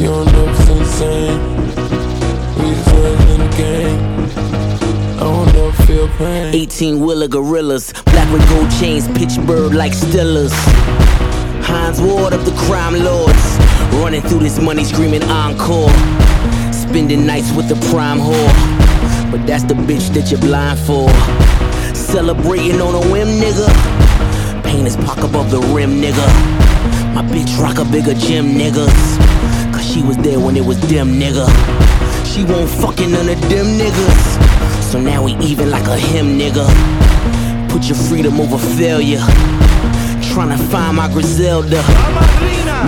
[0.00, 1.40] You don't know it's insane.
[2.58, 4.00] We just in the game.
[5.16, 6.54] I don't never feel pain.
[6.54, 10.52] 18 wheeler gorillas, black with gold chains, Pittsburgh like Steelers.
[11.62, 13.58] Hines Ward of the crime lords,
[14.02, 15.90] running through this money screaming encore.
[16.72, 21.08] Spending nights with the prime whore, but that's the bitch that you're blind for.
[21.94, 23.68] Celebrating on a whim, nigga.
[24.62, 26.26] Pain is Pac above the rim, nigga.
[27.14, 29.18] My bitch rock a bigger gym, niggas.
[29.72, 31.46] Cause she was there when it was dim, nigga.
[32.26, 34.82] She won't fucking none of them niggas.
[34.82, 36.66] So now we even like a him, nigga.
[37.70, 39.24] Put your freedom over failure.
[40.32, 41.82] Tryna find my Griselda.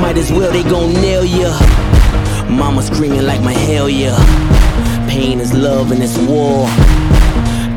[0.00, 1.52] Might as well they gon' nail ya.
[2.48, 4.16] Mama screaming like my hell yeah.
[5.10, 6.66] Pain is love and it's war.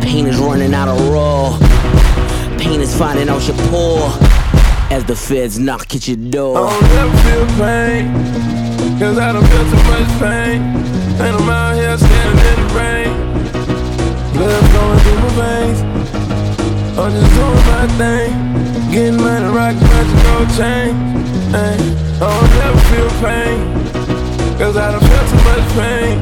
[0.02, 1.58] Pain is running out of raw.
[2.58, 4.10] Pain is finding out you're poor.
[4.90, 6.56] As the feds knock at your door.
[6.58, 9.00] I don't never feel pain.
[9.00, 10.62] Cause I don't feel too much pain.
[11.20, 12.47] And I'm out here standing
[20.38, 20.94] gold chain.
[21.54, 21.78] Ay,
[22.22, 23.60] I don't never feel pain.
[24.58, 26.18] Cause I don't feel too much pain.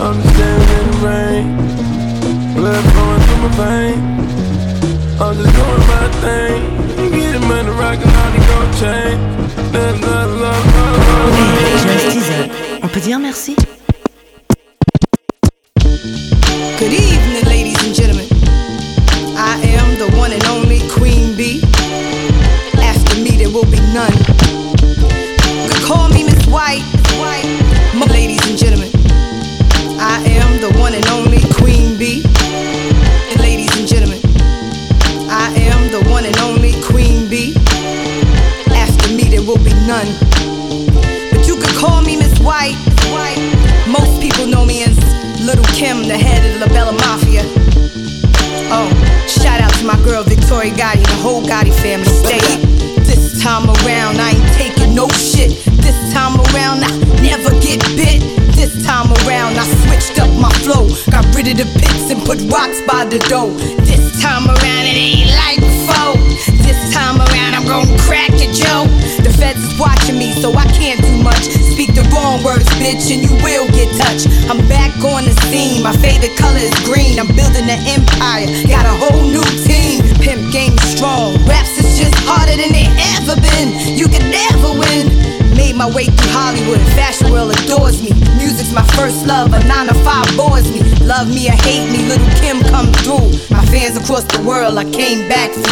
[0.00, 1.46] I'm just standing in the rain.
[2.54, 5.20] Blood flowing through my veins.
[5.20, 6.60] I'm just doing my thing.
[7.10, 8.70] Getting money, rockin' all gold.
[9.72, 12.82] Love, love, love, love, love.
[12.82, 13.56] On peut dire merci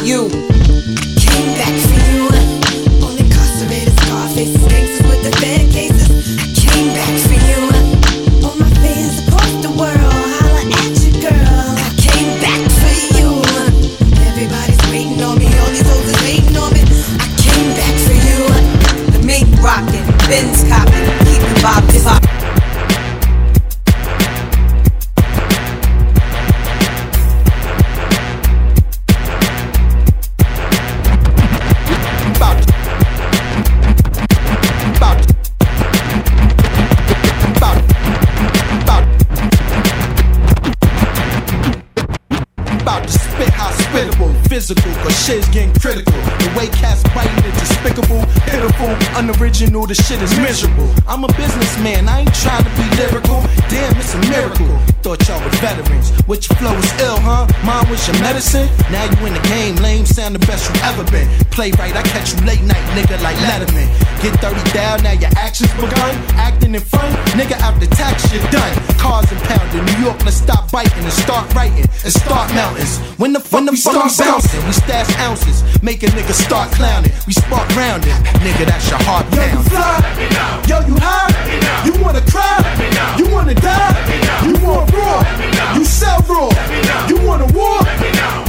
[0.08, 0.47] you.
[44.58, 46.12] Physical, cause shit's getting critical.
[46.12, 50.88] The way cats biting is despicable, pitiful, unoriginal, the shit is miserable.
[51.06, 53.40] I'm a businessman, I ain't trying to be lyrical.
[53.68, 54.68] Damn, it's a miracle.
[55.02, 56.10] Thought y'all were veterans.
[56.26, 57.46] Which flow is ill, huh?
[57.64, 58.68] Mine was your medicine.
[58.90, 61.28] Now you in the game, lame, sound the best you ever been.
[61.50, 63.88] Playwright, I catch you late night, nigga, like Letterman.
[64.22, 66.14] Get 30 down, now your actions begun.
[66.36, 68.72] Acting in front, nigga, after tax, you're done.
[68.98, 72.98] Cars impounded, New York, let's stop biting and start writing and start mountains.
[73.16, 77.12] When the fuck we start bouncing, we stash ounces, make a nigga start clowning.
[77.26, 79.70] We spark rounding, nigga, that's your heart Yo, you pounding.
[79.70, 80.02] fly?
[80.66, 81.30] Yo, you high?
[81.86, 82.58] You wanna cry?
[83.14, 83.94] You wanna die?
[84.42, 85.22] You want raw?
[85.78, 86.50] You sell raw?
[87.06, 87.78] You want a war?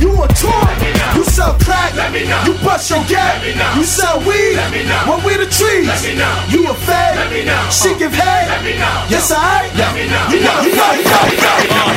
[0.02, 0.66] You want tour?
[1.14, 1.94] You sell crack?
[2.50, 3.46] You bust your gap?
[3.78, 4.58] You sell weed?
[5.06, 5.94] Well, we the trees.
[6.50, 7.14] You a fag?
[7.70, 8.50] She give head?
[9.14, 9.70] Yes, I.
[9.78, 11.90] You know, you know, you know, you know.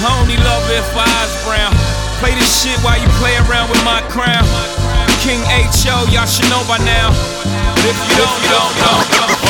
[0.00, 1.74] I only love it if eyes brown.
[2.22, 4.46] Play this shit while you play around with my crown.
[5.20, 7.12] King H.O., y'all should know by now.
[7.76, 8.98] But if you don't, you don't know.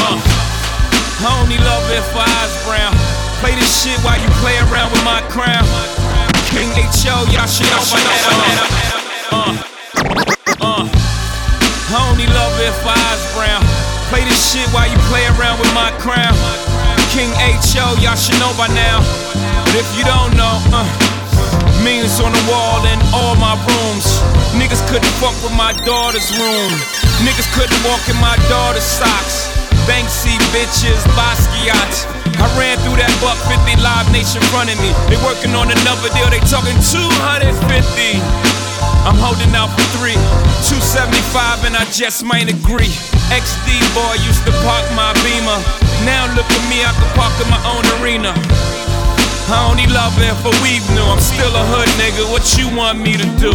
[0.02, 0.18] Uh,
[1.22, 2.90] I only love it if eyes brown.
[3.38, 5.62] Play this shit while you play around with my crown.
[6.50, 8.66] King H.O., y'all should know by now.
[9.30, 9.54] Uh,
[10.58, 13.62] uh, I only love it if eyes brown.
[14.10, 16.34] Play this shit while you play around with my crown.
[17.14, 18.98] King H.O., y'all should know by now.
[19.70, 21.09] But if you don't know, uh,
[21.84, 24.06] millions on the wall in all my rooms.
[24.56, 26.72] Niggas couldn't fuck with my daughter's room.
[27.24, 29.52] Niggas couldn't walk in my daughter's socks.
[29.88, 31.92] Banksy bitches, Basquiat.
[32.40, 34.90] I ran through that buck 50 live nation of me.
[35.12, 38.20] They working on another deal, they talking 250.
[39.04, 40.16] I'm holding out for three,
[40.68, 42.92] 275, and I just might agree.
[43.32, 45.58] XD boy used to park my beamer.
[46.04, 48.32] Now look at me, I can park in my own arena.
[49.52, 51.02] I only love it for weave new.
[51.02, 52.30] I'm still a hood nigga.
[52.30, 53.50] What you want me to do?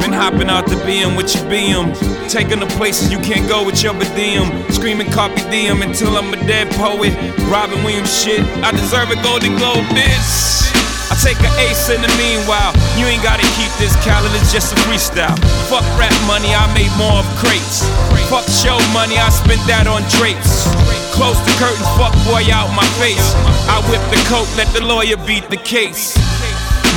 [0.00, 1.92] Been hopping out the BM with your BM.
[2.30, 4.72] Taking the places you can't go with your BDM.
[4.72, 7.12] Screaming copy DM until I'm a dead poet.
[7.50, 8.40] Robin Williams shit.
[8.64, 10.85] I deserve a Golden Globe, bitch.
[11.10, 12.74] I take an ace in the meanwhile.
[12.98, 15.36] You ain't gotta keep this calendar, it's just a freestyle.
[15.70, 17.86] Fuck rap money, I made more of crates.
[18.26, 20.66] Fuck show money, I spent that on drapes.
[21.14, 23.34] Close the curtains, fuck boy out my face.
[23.70, 26.18] I whip the coat, let the lawyer beat the case.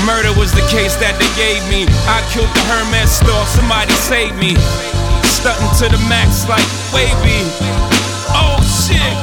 [0.06, 1.86] Murder was the case that they gave me.
[2.08, 4.56] I killed the Hermes store, somebody save me.
[5.28, 7.46] Stunting to the max like wavy.
[8.34, 9.19] Oh shit.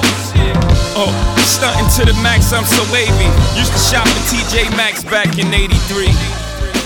[0.99, 1.13] Oh,
[1.45, 3.29] stunting to the max, I'm so wavy.
[3.53, 6.07] Used to shop at TJ Maxx back in 83.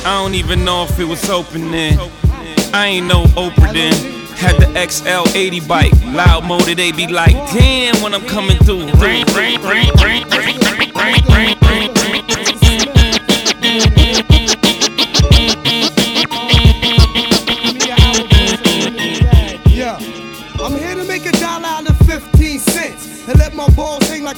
[0.02, 1.96] I don't even know if it was open then.
[2.74, 3.94] I ain't no Oprah then.
[4.34, 8.90] Had the XL80 bike, loud motor, they be like, damn when I'm coming through.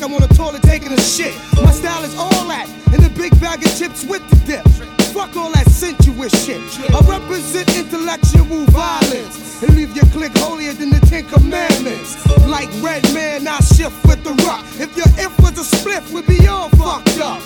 [0.03, 1.35] Like I'm on a toilet taking a shit.
[1.63, 4.72] My style is all that, and the big bag of chips with the dip.
[5.13, 6.61] Fuck all that sensuous shit.
[6.91, 12.17] I represent intellectual violence and leave your clique holier than the Ten Commandments.
[12.49, 14.65] Like Redman, I shift with the rock.
[14.81, 17.41] If your if was a split, we'd be all fucked up.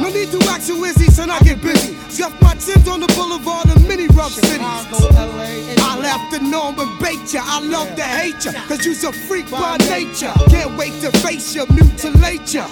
[0.00, 1.94] No need to act too easy, son, I get busy.
[2.08, 4.60] Scuff my chins on the boulevard of many rough cities.
[4.62, 7.42] I left the norm and bait ya.
[7.44, 10.32] I love to hate ya, cause you's a freak by nature.
[10.48, 12.66] Can't wait to face ya, mutilate ya.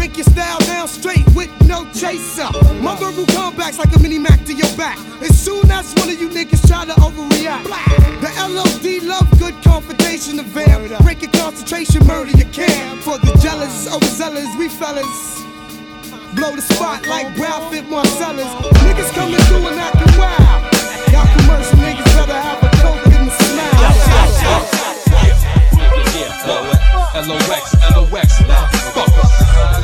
[0.00, 2.48] Drink your style down straight with no chaser.
[2.80, 4.96] My verbal comebacks like a mini Mac to your back.
[5.20, 7.64] As soon as one of you niggas try to overreact,
[8.24, 10.00] the LOD love good confrontation.
[10.00, 10.88] station the van.
[11.02, 13.02] Break your concentration, murder your camp.
[13.02, 15.44] For the jealous, overzealous, we fellas.
[16.34, 18.48] Blow the spot like Brown Fit Marcellus.
[18.80, 20.64] Niggas coming through and acting wild.
[21.12, 23.60] Y'all commercial niggas better have a coke and a smile.
[27.12, 29.80] LOX, LOX, uh-huh.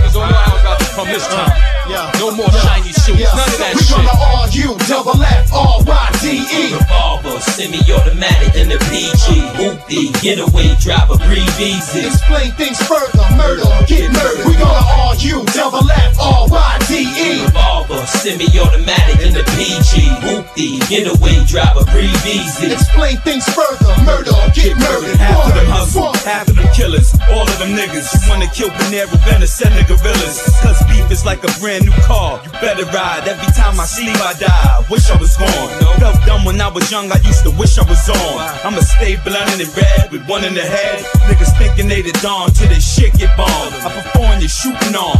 [0.00, 1.70] know how I'm about to come this time.
[2.18, 3.80] No more shiny shoes, none of that shit.
[3.80, 3.96] we shit.
[3.98, 6.76] gonna argue, double F, R-Y-D-E.
[6.76, 9.42] Revolver, semi-automatic in the PG.
[9.58, 12.06] Hoopty, getaway driver, breathe easy.
[12.06, 14.46] Explain things further, murder, get murdered.
[14.46, 17.42] We gonna argue, double F, R-Y-D-E.
[17.50, 20.06] Revolver, semi-automatic in the PG.
[20.22, 22.70] Hoopty, getaway driver, breathe easy.
[22.70, 25.16] Explain things further, murder, get murdered.
[25.18, 28.70] Half of them hustle, half of them killers, all of them niggas You wanna kill
[28.70, 30.59] Panera Bread and the gorillas.
[30.62, 33.26] Cause beef is like a brand new car, you better ride.
[33.26, 34.84] Every time I sleep, I die.
[34.90, 35.68] Wish I was gone.
[35.98, 38.38] Felt dumb when I was young, I used to wish I was on.
[38.64, 41.04] I'ma stay blunted and red with one in the head.
[41.28, 43.74] Niggas thinking they the dawn till this shit get bombed.
[43.84, 45.18] I perform your shooting on.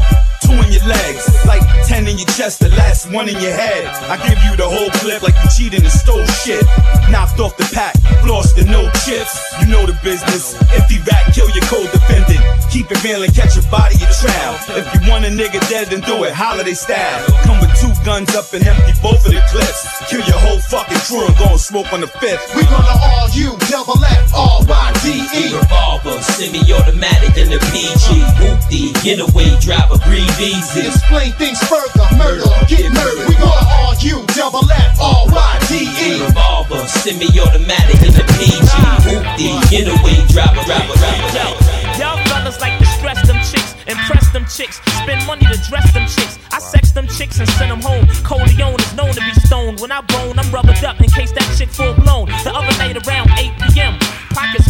[0.50, 3.86] Two in your legs, like ten in your chest, the last one in your head.
[4.10, 6.64] I give you the whole clip like you cheated and stole shit.
[7.08, 7.94] Knocked off the pack,
[8.26, 9.38] lost the no chips.
[9.60, 10.58] You know the business.
[10.74, 12.42] If he rat, kill your co-defendant.
[12.70, 14.54] Keep it real and catch a body of trial.
[14.74, 17.26] If you want a nigga dead, then do it holiday style.
[17.46, 19.86] Come with two guns up and empty both of the clips.
[20.10, 22.42] Kill your whole fucking crew and go and smoke on the fifth.
[22.54, 25.54] We gonna all you double F, R-Y-D-E.
[25.54, 28.18] Revolver, semi-automatic in the PG.
[28.38, 30.88] Hoopty, getaway driver, breathe easy.
[30.88, 33.28] Explain things further, murder, get murdered.
[33.28, 36.24] We gonna argue, double F, R-Y-D-E.
[36.24, 38.72] Revolver, semi-automatic in the PG.
[39.04, 41.58] Hoopty, getaway driver, driver, driver, driver.
[42.00, 46.06] Y'all fellas like to stress them chicks, impress them chicks, spend money to dress them
[46.08, 46.38] chicks.
[46.52, 48.06] I sex them chicks and send them home.
[48.24, 49.80] Corleone is known to be stoned.
[49.80, 52.26] When I bone, I'm rubbered up in case that chick full blown.
[52.44, 53.98] The other night around 8 p.m.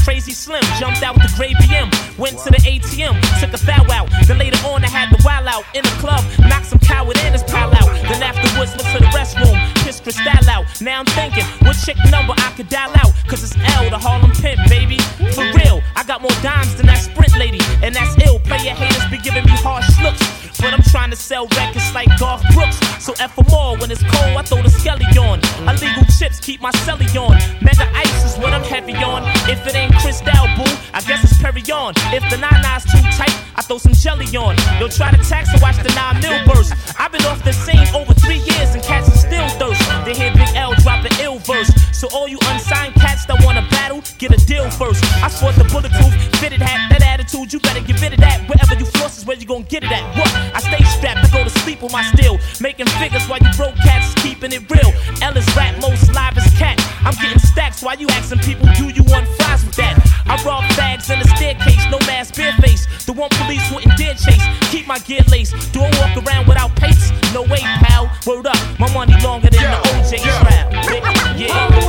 [0.05, 1.89] Crazy slim, jumped out with the gray BM.
[2.19, 4.09] Went to the ATM, took a thou out.
[4.27, 7.35] Then later on, I had the wild out in the club, knocked some coward and
[7.35, 7.91] his pal out.
[8.09, 10.65] Then afterwards, went to the restroom, pissed Cristal out.
[10.81, 13.13] Now I'm thinking, what chick number I could dial out?
[13.29, 14.99] Cause it's L, the Harlem Pimp, baby.
[15.35, 18.41] For real, I got more dimes than that Sprint lady, and that's ill.
[18.41, 20.40] Player haters be giving me harsh looks.
[20.61, 22.79] But I'm trying to sell records like Garth Brooks.
[23.03, 25.41] So F for more, when it's cold, I throw the skelly on.
[25.65, 27.33] Illegal chips keep my celly on.
[27.65, 29.25] Mega ice is what I'm heavy on.
[29.49, 31.95] If it ain't Cristal, boo, I guess it's Pérignon.
[32.13, 34.57] If the nine nine's too tight, I throw some jelly on.
[34.79, 36.75] They'll try to tax and watch the nine mil burst.
[37.01, 39.81] I've been off the scene over three years and cats are still thirst.
[40.05, 41.73] They hear Big L drop an ill verse.
[41.93, 42.95] So all you unsigned
[43.27, 45.05] that wanna battle, get a deal first.
[45.23, 48.49] I sport the bulletproof, fitted hat, that attitude, you better get rid of that.
[48.49, 50.05] Wherever you floss is where you gon' get it at.
[50.17, 50.31] What?
[50.55, 52.39] I stay strapped, I go to sleep with my steel.
[52.61, 54.93] Making figures while you broke cats keeping it real.
[55.23, 56.81] Ellis rap most live as cat.
[57.05, 59.97] I'm getting stacks while you asking people, do you want fries with that?
[60.27, 62.87] I rob bags in a staircase, no mask, bare face.
[63.05, 64.43] The one police wouldn't dare chase.
[64.71, 65.73] Keep my gear laced.
[65.73, 67.11] Do I walk around without pace?
[67.35, 68.11] No way, pal.
[68.27, 70.71] Word up, my money longer than the OJ trial.
[70.87, 71.03] Big,
[71.41, 71.77] yeah.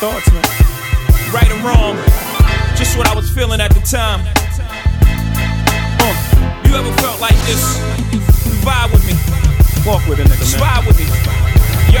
[0.00, 0.40] thoughts, man.
[1.28, 1.92] Right or wrong,
[2.72, 4.24] just what I was feeling at the time.
[6.00, 6.16] Uh,
[6.64, 7.60] you ever felt like this?
[8.64, 9.12] Vibe with me.
[9.84, 10.56] Walk with a nigga, man.
[10.56, 11.04] Vibe with me.
[11.92, 12.00] Yo,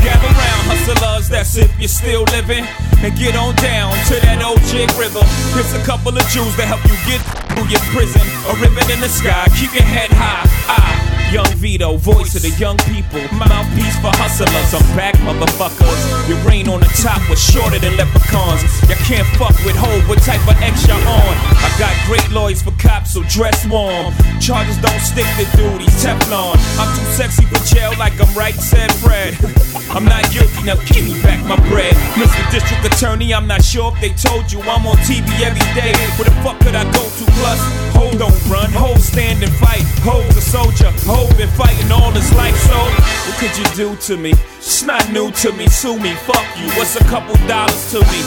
[0.00, 2.64] gather round, hustlers, that's if you're still living.
[3.04, 5.28] And get on down to that old jig rhythm.
[5.52, 7.20] Here's a couple of Jews to help you get
[7.52, 8.24] through your prison.
[8.48, 10.48] A ribbon in the sky, keep your head high.
[10.64, 13.18] Ah, young Vito, voice of the young people.
[13.34, 15.98] Mouthpiece for hustlers, I'm back, motherfuckers.
[16.30, 18.62] Your reign on the top was shorter than leprechauns.
[18.86, 21.34] You can't fuck with Hov, what type of X you on?
[21.58, 24.14] I got great lawyers for cops, so dress warm.
[24.38, 26.54] Charges don't stick to duty, Teflon.
[26.78, 29.34] I'm too sexy for jail, like I'm right, said Fred.
[29.90, 31.94] I'm not guilty, now give me back my bread.
[32.14, 32.46] Mr.
[32.54, 35.98] District Attorney, I'm not sure if they told you I'm on TV every day.
[36.44, 37.24] Fuck could I go to?
[37.40, 37.60] Plus,
[37.96, 39.80] Hov don't run, Hov stand and fight.
[40.04, 44.20] Hov's a soldier, Hov been fighting all his life, so what could you do to
[44.20, 44.36] me?
[44.60, 46.68] It's not new to me, sue me, fuck you.
[46.76, 48.20] What's a couple dollars to me?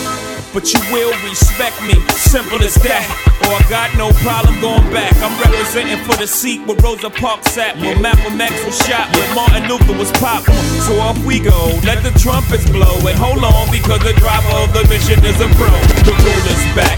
[0.50, 3.06] But you will respect me, simple as that.
[3.46, 5.14] Or I got no problem going back.
[5.22, 9.30] I'm representing for the seat where Rosa Parks sat, where Malcolm X was shot, where
[9.38, 10.50] Martin Luther was popped.
[10.90, 14.74] So off we go, let the trumpets blow, and hold on because the driver of
[14.74, 15.70] the mission is a pro.
[16.02, 16.98] The ruler's back.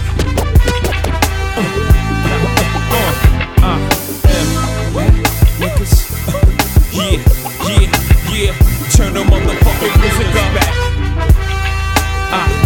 [3.62, 5.10] Uh, uh,
[6.92, 7.90] yeah.
[8.32, 8.54] Yeah.
[8.90, 10.72] Turn them on the motherfucking music up back.
[12.32, 12.59] Ah,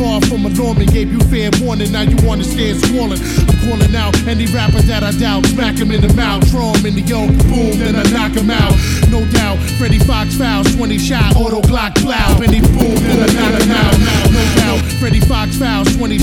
[0.00, 0.86] far from a Norman.
[0.86, 3.20] Gave you fair warning, now you wanna stand swollen.
[3.20, 5.44] I'm calling out any rapper that I doubt.
[5.52, 8.50] Smack him in the mouth, throw him in the yoke, boom, then I knock him
[8.50, 8.72] out.
[9.12, 12.40] No doubt, Freddie Fox fouls, 20 shot, auto Glock plow.
[12.40, 13.94] Any boom, then I knock him out.
[14.32, 16.18] No doubt, Freddie Fox fouls, 20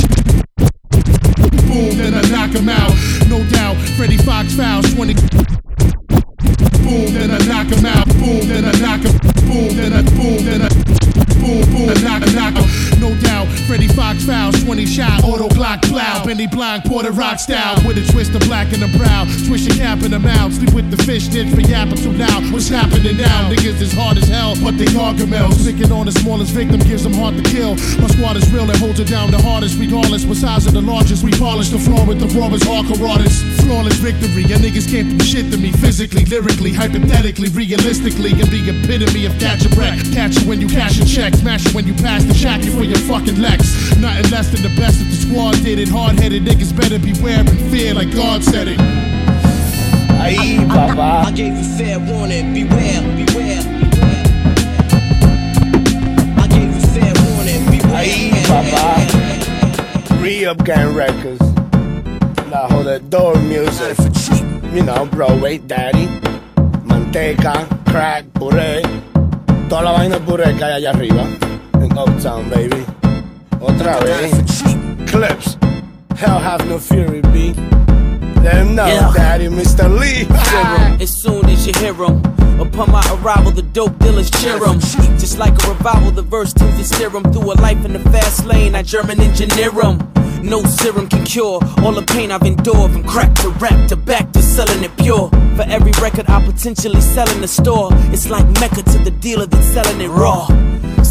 [1.67, 2.93] boom, then I knock him out.
[3.30, 5.13] No doubt, Freddie Fox fouls 20.
[6.82, 8.07] Boom, then I knock him out.
[8.17, 9.13] Boom, then I knock him.
[9.45, 11.06] Boom, then I boom, then I
[11.47, 12.53] boom, boom, knock, knock.
[12.99, 16.23] No doubt, Freddie Fox fouls 20 shot, auto Glock plow.
[16.25, 19.23] Benny Blanc, Porter Rock style, with a twist of black in the brow.
[19.47, 22.51] Twist your cap in the mouth, sleep with the fish ditch for yapping too loud.
[22.51, 23.49] What's happening now?
[23.49, 25.63] Niggas is hard as hell, but they gargamels.
[25.63, 27.75] Picking on the smallest victim gives them hard to kill.
[28.01, 30.25] My squad is real and holds it down the hardest, regardless.
[30.25, 31.23] What size of the largest?
[31.23, 33.39] We polish the floor with the rawest hardcore artists.
[33.63, 38.61] Flawless victory, your niggas can't do shit to me physically, lyrically, hypothetically, realistically, and the
[38.67, 39.99] epitome of catch a wreck.
[40.11, 42.83] Catch you when you cash a check, smash you when you pass the shack for
[42.83, 43.95] your fucking Lex.
[43.97, 45.88] Nothing less than the best if the squad did it.
[45.88, 48.79] Hard headed niggas better beware and fear like God said it.
[50.17, 51.25] Ahí, papá.
[51.27, 53.61] I gave you fair warning, beware, beware.
[56.38, 58.01] I gave you fair warning, beware.
[58.01, 60.21] Ahí, papá.
[60.21, 61.41] Re-Up Gang Records.
[62.49, 63.95] La jodedor music.
[63.95, 64.45] For cheap.
[64.73, 66.07] You know, Broadway Daddy.
[66.83, 69.06] Manteca, crack, puré.
[69.70, 71.24] Toda la vaina puré que hay allá arriba.
[71.74, 72.84] En Uptown, baby.
[73.59, 74.32] Otra vez.
[75.11, 75.57] Clipse.
[76.20, 77.53] Hell have no fury, B.
[78.43, 79.11] Let know, Yeah.
[79.13, 79.89] Daddy, Mr.
[79.99, 80.26] Lee.
[80.32, 82.22] Ah, as soon as you hear 'em,
[82.59, 84.79] upon my arrival, the dope dealers cheer 'em.
[85.19, 88.45] Just like a revival, the verse to steer 'em through a life in the fast
[88.45, 88.75] lane.
[88.75, 89.99] I German engineer 'em.
[90.43, 94.31] No serum can cure all the pain I've endured from crack to rap to back
[94.33, 95.29] to selling it pure.
[95.55, 99.47] For every record I potentially sell in the store, it's like Mecca to the dealer
[99.47, 100.47] that's selling it raw.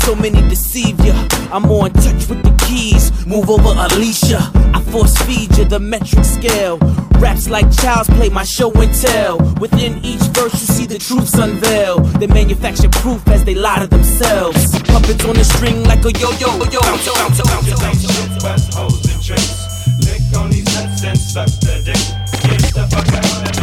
[0.07, 1.15] So many deceive ya.
[1.51, 3.11] I'm more in touch with the keys.
[3.27, 4.39] Move over Alicia.
[4.73, 6.79] I force feed you the metric scale.
[7.19, 9.39] Raps like child's play, my show and tell.
[9.59, 11.99] Within each verse, you see the truths unveil.
[12.21, 14.81] They manufacture proof as they lie to themselves.
[14.83, 16.81] Puppets on the string like a yo yo yo yo.
[16.83, 17.11] Bounce,
[18.45, 19.91] bust hoes and tricks.
[20.07, 21.99] Lick on these nuts and suck the dick.
[22.47, 23.56] Get the fuck out of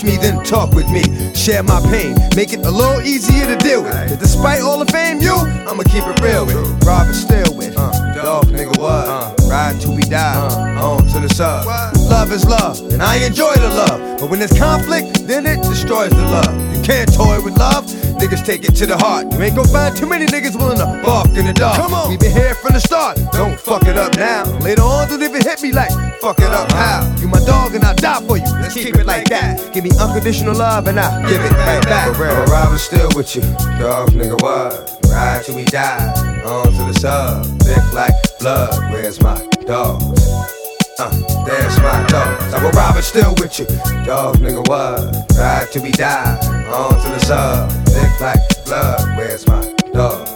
[0.00, 1.02] watch me, then talk with me.
[1.34, 3.92] Share my pain, make it a little easier to deal with.
[3.92, 6.56] 'Cause despite all the fame, you, I'ma keep it real with.
[6.84, 7.76] Robert still with.
[7.76, 9.08] Uh, dog nigga what?
[9.08, 10.36] Uh, ride till we die.
[10.36, 11.66] Uh, on to the sub.
[12.08, 14.00] Love is love, and I enjoy the love.
[14.20, 16.52] But when there's conflict, then it destroys the love.
[16.74, 17.84] You can't toy with love.
[18.20, 19.32] Niggas take it to the heart.
[19.32, 21.76] You ain't gonna find too many niggas willing to bark in the dark.
[21.76, 23.18] Come on, we been here from the start.
[23.32, 24.44] Don't fuck it up now.
[24.58, 25.90] Later on, don't even hit me like
[26.20, 27.00] fuck it up how.
[27.18, 28.44] You my dog and I'll die for you.
[28.60, 29.72] Let's keep it like that.
[29.72, 32.14] Give me unconditional love and I'll give it right back.
[32.14, 33.42] For real, I'll still with you,
[33.80, 34.40] dog nigga.
[34.42, 34.98] What?
[35.10, 36.42] Ride till we die.
[36.44, 37.46] On to the sub.
[37.62, 38.92] Thick like blood.
[38.92, 40.59] Where's my dogs?
[41.02, 41.08] Uh,
[41.46, 42.42] there's my dog.
[42.52, 43.64] I will rob it still with you.
[44.04, 45.16] Dog nigga, what?
[45.34, 46.36] Ride to be die.
[46.68, 47.72] On to the sub.
[47.88, 49.16] Thick like blood.
[49.16, 50.29] Where's my dogs?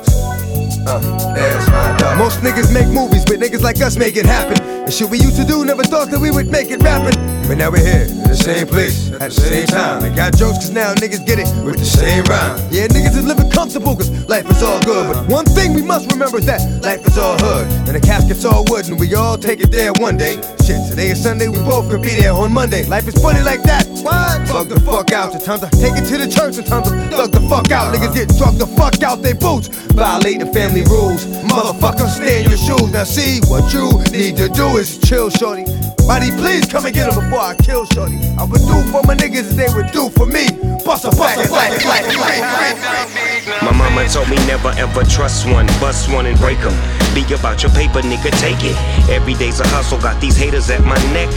[0.85, 4.63] Most niggas make movies, but niggas like us make it happen.
[4.63, 7.19] And shit we used to do, never thought that we would make it rapping.
[7.49, 10.03] But now we're here, in the same place, at the same time.
[10.03, 12.57] I got jokes, cause now niggas get it with the same rhyme.
[12.71, 15.13] Yeah, niggas is living comfortable, cause life is all good.
[15.13, 17.67] But one thing we must remember is that life is all hood.
[17.89, 20.37] And the casket's all wood, and we all take it there one day.
[20.65, 22.85] Shit, today is Sunday, we both could be there on Monday.
[22.87, 23.87] Life is funny like that.
[24.01, 24.49] What?
[24.49, 25.33] Bug the fuck out.
[25.33, 27.95] Sometimes I take it to the church, sometimes I thug the fuck out.
[27.95, 29.69] Niggas get drunk the fuck out their boots.
[29.93, 31.27] Violate the family rules.
[31.45, 32.91] Motherfucker, stay in your shoes.
[32.93, 35.65] Now see, what you need to do is chill, shorty.
[36.07, 38.19] Buddy, please come and get him before I kill shorty.
[38.39, 40.49] I would do for my niggas as they would do for me.
[40.85, 46.27] Bust a back, back, back, My mama told me never ever trust one, bust one
[46.27, 47.04] and break break 'em.
[47.15, 48.75] Be about your paper, nigga, take it.
[49.09, 51.31] Every day's a hustle, got these haters at my neck.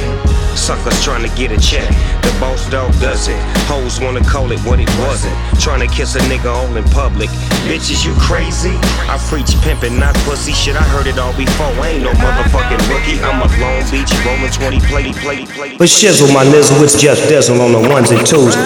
[0.58, 1.86] Suckers trying to get a check.
[2.26, 3.38] The boss dog does it.
[3.70, 5.38] Hoes wanna call it what it wasn't.
[5.62, 7.30] Trying to kiss a nigga all in public.
[7.70, 8.74] Bitches, you crazy?
[9.06, 10.52] I preach pimpin', not pussy.
[10.52, 11.70] Shit, I heard it all before.
[11.78, 13.22] I ain't no motherfucking rookie.
[13.22, 15.78] I'm a Long Beach rolling 20 plate, plate, plate.
[15.78, 18.58] But shizzle my nizzle, it's just dizzle on the ones and twos.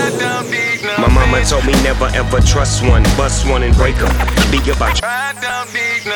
[0.97, 4.11] My mama told me never ever trust one, bust one and break 'em.
[4.51, 5.09] Be about your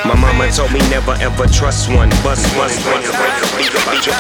[0.04, 3.58] My mama told me never ever trust one, bust one and break 'em.
[3.58, 4.16] Be about your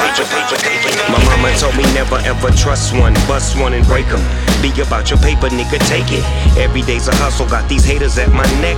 [1.11, 4.23] My mama told me never ever trust one, bust one and break 'em.
[4.61, 6.23] Be about your paper, nigga, take it.
[6.57, 8.77] Every day's a hustle, got these haters at my neck.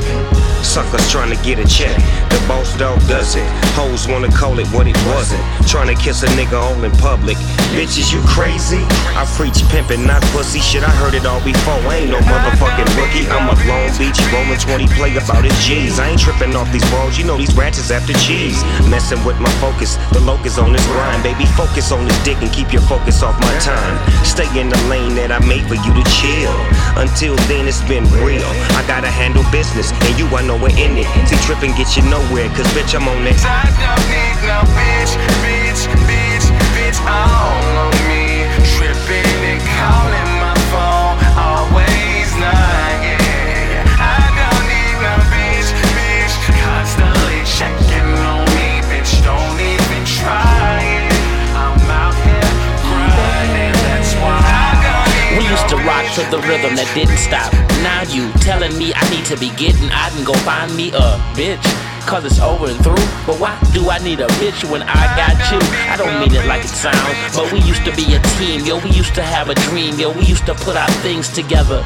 [0.63, 1.95] Suckers trying to get a check.
[2.29, 3.45] The boss dog does it.
[3.77, 5.41] Hoes wanna call it what it wasn't.
[5.67, 7.37] Trying to kiss a nigga all in public.
[7.75, 8.81] Bitches, you crazy?
[9.13, 10.59] I preach pimpin', not pussy.
[10.59, 11.77] Shit, I heard it all before.
[11.93, 13.27] Ain't no motherfucking rookie.
[13.29, 15.99] I'm a Long Beach rolling 20 play about his G's.
[15.99, 17.17] I ain't tripping off these balls.
[17.17, 18.63] You know these rats is after cheese.
[18.89, 19.97] Messing with my focus.
[20.11, 21.23] The locus on this grind.
[21.23, 23.95] Baby, focus on this dick and keep your focus off my time.
[24.25, 26.55] Stay in the lane that I made for you to chill.
[26.95, 28.47] Until then, it's been real.
[28.73, 31.07] I gotta handle business, and you, I know we're in it.
[31.27, 33.35] See, tripping get you nowhere, cause bitch, I'm on it.
[33.43, 36.99] I don't need no bitch, bitch, bitch, bitch
[38.07, 38.16] me.
[56.17, 57.53] To the rhythm that didn't stop.
[57.85, 61.13] Now you telling me I need to be getting out and go find me a
[61.37, 61.61] bitch.
[62.09, 63.05] Cause it's over and through.
[63.29, 65.61] But why do I need a bitch when I got you?
[65.85, 68.81] I don't mean it like it sounds, but we used to be a team, yo.
[68.81, 70.09] We used to have a dream, yo.
[70.09, 71.85] We used to put our things together.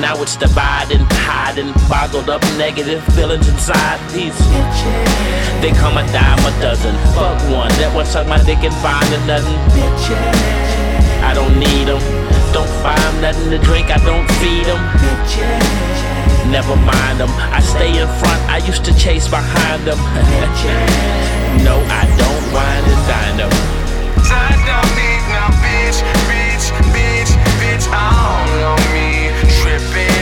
[0.00, 5.60] Now it's dividing, hiding, boggled up negative feelings inside these bitches.
[5.60, 6.96] They come a dime a dozen.
[7.12, 9.60] Fuck one that wants suck my dick and find a nothing.
[9.76, 10.32] Bitches,
[11.20, 12.25] I don't need them.
[12.56, 14.80] Don't find nothing to drink, I don't feed them.
[16.50, 17.28] Never mind them.
[17.52, 19.98] I stay in front, I used to chase behind them.
[21.68, 23.52] no, I don't whine and dine them.
[24.32, 24.96] I don't
[25.60, 26.00] bitch,
[26.32, 29.36] bitch, bitch, bitch all on me.
[29.60, 30.15] Tripping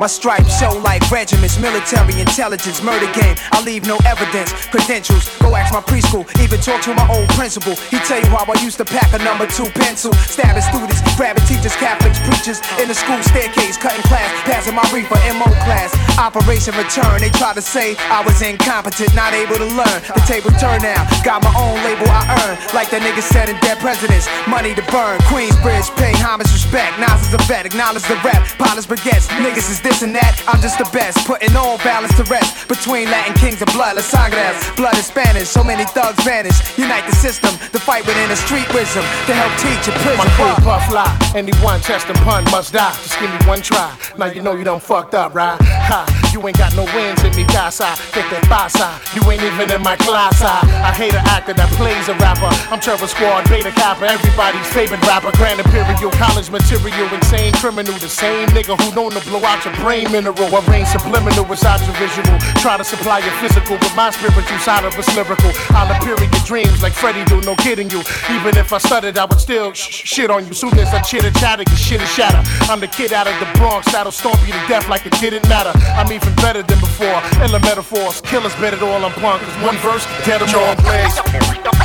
[0.00, 3.36] My stripes show like regiments, military intelligence, murder game.
[3.52, 5.28] I leave no evidence, credentials.
[5.44, 7.76] Go ask my preschool, even talk to my old principal.
[7.92, 11.44] He tell you how I used to pack a number two pencil, stabbing students, grabbing
[11.44, 15.92] teachers, Catholics, preachers in the school staircase, cutting class, passing my reefer MO class.
[16.16, 19.98] Operation Return, they try to say I was incompetent, not able to learn.
[20.16, 23.60] The table turned now, got my own label I earn, like that nigga said in
[23.60, 24.24] Dead Presidents.
[24.48, 26.96] Money to burn, Queensbridge, pay homage, respect.
[26.96, 30.38] Nas is a vet, acknowledge the rap, pilots, baguettes, niggas is this and that.
[30.46, 33.96] I'm just the best, putting all balance to rest between Latin kings and blood.
[33.96, 35.48] Las sangres, blood is Spanish.
[35.48, 36.56] So many thugs vanish.
[36.78, 40.18] Unite the system, the fight within the street wisdom to help teach a prison.
[40.22, 42.94] My crew puff fly, anyone test and pun must die.
[43.02, 43.90] Just give me one try.
[44.16, 45.58] Now you know you done fucked up, right?
[45.60, 47.90] Ha, you ain't got no wins in me, casa.
[48.14, 49.00] Get that pasa.
[49.14, 50.38] You ain't even in my class.
[50.40, 52.50] I, I hate an actor that plays a rapper.
[52.70, 55.34] I'm Terror Squad, Beta Kappa, everybody's favorite rapper.
[55.36, 57.94] Grand Imperial, college material, insane criminal.
[57.98, 60.38] The same nigga who known to blow out your brain mineral.
[60.54, 62.38] Arrange subliminal inside your visual.
[62.62, 65.50] Try to supply your physical, but my spiritual side of it's lyrical.
[65.74, 68.00] I'll appear in your dreams like Freddy do, no kidding you.
[68.30, 70.54] Even if I stuttered, I would still sh- shit on you.
[70.54, 72.40] Soon as I chitter chatter, your shit is shatter.
[72.70, 75.48] I'm the kid out of the Bronx that'll stomp you to death like it didn't
[75.48, 75.72] matter.
[75.98, 77.20] I'm even better than before.
[77.44, 79.42] Illa metaphors, killers bet it all on punk.
[79.42, 81.14] Cause one verse, dead them all plays.
[81.16, 81.80] John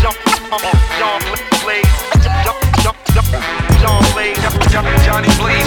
[0.00, 1.88] John John John Blaze,
[2.22, 3.26] John John
[3.80, 4.38] John Blaze,
[5.04, 5.63] Johnny Blaze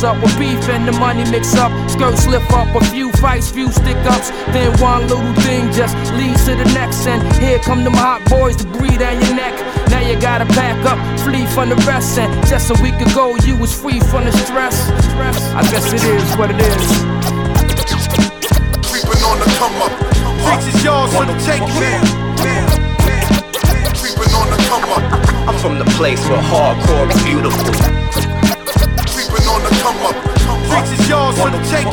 [0.00, 3.50] here's up, with beef and the money mix up, skirts lift up, a few fights,
[3.50, 7.84] few stick ups, then one little thing just leads to the next, and here come
[7.84, 9.54] them hot boys to breathe down your neck.
[9.90, 13.56] Now you gotta pack up, flee from the rest, and just a week ago you
[13.56, 14.88] was free from the stress.
[15.54, 16.86] I guess it is what it is.
[18.88, 19.92] Creeping on the come up.
[20.44, 21.60] Bricks is yours for the take.
[21.60, 22.00] It.
[24.00, 25.04] Creeping on the come up.
[25.48, 27.99] I'm from the place where hardcore is beautiful.
[30.70, 31.86] Bricks is yours for the take.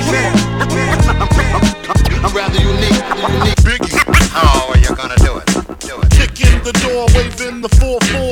[2.23, 3.01] I'm rather unique.
[3.37, 3.61] unique.
[3.65, 3.97] Biggie.
[4.31, 5.45] How are you gonna do it?
[5.79, 6.09] Do it.
[6.11, 8.26] Kick in the door, waving the 4-4.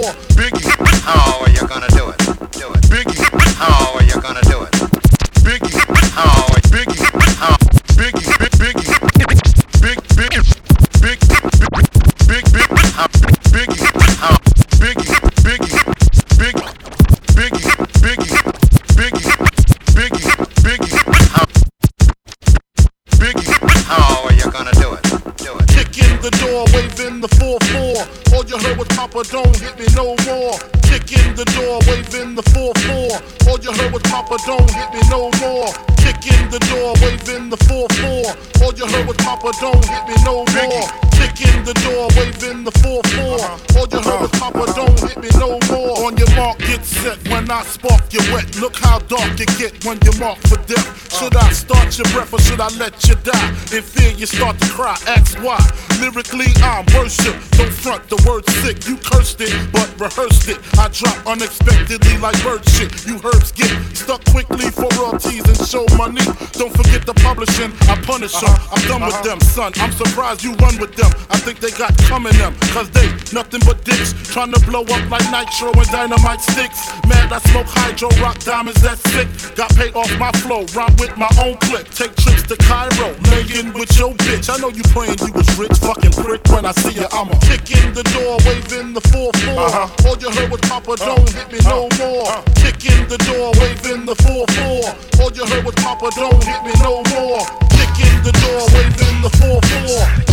[28.95, 30.55] Papa, don't hit me no more.
[30.87, 33.47] Kick in the door, waving the 4-4.
[33.47, 35.67] All you heard was Papa, don't hit me no more.
[35.99, 38.63] Kick in the door, waving the 4-4.
[38.63, 41.14] All you heard was Papa, don't hit me no more.
[41.15, 43.01] Kick in the door, waving the 4-4.
[43.01, 43.79] Uh-huh.
[43.79, 46.05] All you heard was Papa, don't hit me no more.
[46.05, 47.17] On your mark, get set.
[47.29, 50.85] When I spark you wet, look how dark it get when you're marked for death.
[50.85, 51.15] Uh-huh.
[51.15, 53.49] Should I start your breath or should I let you die?
[53.71, 54.97] In fear, you start to cry.
[55.07, 55.59] Ask why.
[56.01, 57.35] Lyrically, I'm worship.
[57.55, 58.85] Don't front the word sick.
[58.87, 60.59] You cursed it, but rehearsed it.
[60.77, 62.91] I drop unexpectedly like bird shit.
[63.07, 66.23] You herbs get stuck quickly for royalties and show money.
[66.51, 67.71] Don't forget the publishing.
[67.87, 68.51] I punish them.
[68.51, 68.75] Uh-huh.
[68.75, 69.71] I'm done with them, son.
[69.77, 71.11] I'm surprised you run with them.
[71.29, 72.53] I think they got coming them.
[72.73, 74.13] Cause they nothing but dicks.
[74.31, 76.91] Trying to blow up like nitro and dynamite sticks.
[77.07, 79.27] Mad I smoke hydro, rock diamonds, that's sick.
[79.55, 81.87] Got paid off my flow, rhyme with my own clip.
[81.89, 84.49] Take trips to Cairo, laying with your bitch.
[84.49, 86.41] I know you praying you was rich, fucking prick.
[86.49, 89.31] When I see you, I'ma kick in the door, waving the 4-4.
[89.31, 90.07] Uh-huh.
[90.09, 92.31] All you heard was Papa, don't hit me no more.
[92.59, 95.21] Kick in the door, waving the 4-4.
[95.21, 97.65] All you heard was Papa, don't hit me no more.
[97.95, 99.55] Kick in the door, waving the 4-4.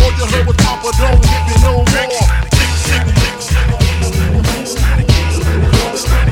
[0.02, 1.84] All you heard was Papa, don't hit me no more.
[1.86, 3.38] Kick, kick, kick.
[6.02, 6.31] Here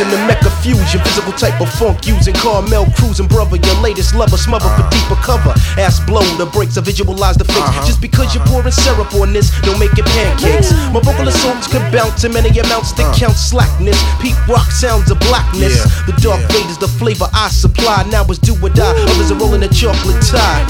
[0.00, 0.08] out.
[0.08, 3.56] Introducing the Mecca Fusion, physical type of funk using Carmel cruising, brother.
[3.56, 5.54] Your latest lover, smother for deeper cover.
[5.78, 7.58] Ass blow the brakes, I visualize the fakes.
[7.58, 7.86] Uh-huh.
[7.86, 10.72] Just because you're pouring syrup on this, don't make it pancakes.
[10.92, 13.18] My vocal assaults could bounce in many amounts that uh.
[13.18, 13.98] count slackness.
[14.20, 15.82] Peak rock sounds of blackness.
[16.06, 18.04] The dark fade is the flavor I supply.
[18.10, 18.94] Now it's do or die.
[19.16, 20.62] Others are rolling a chocolate tie.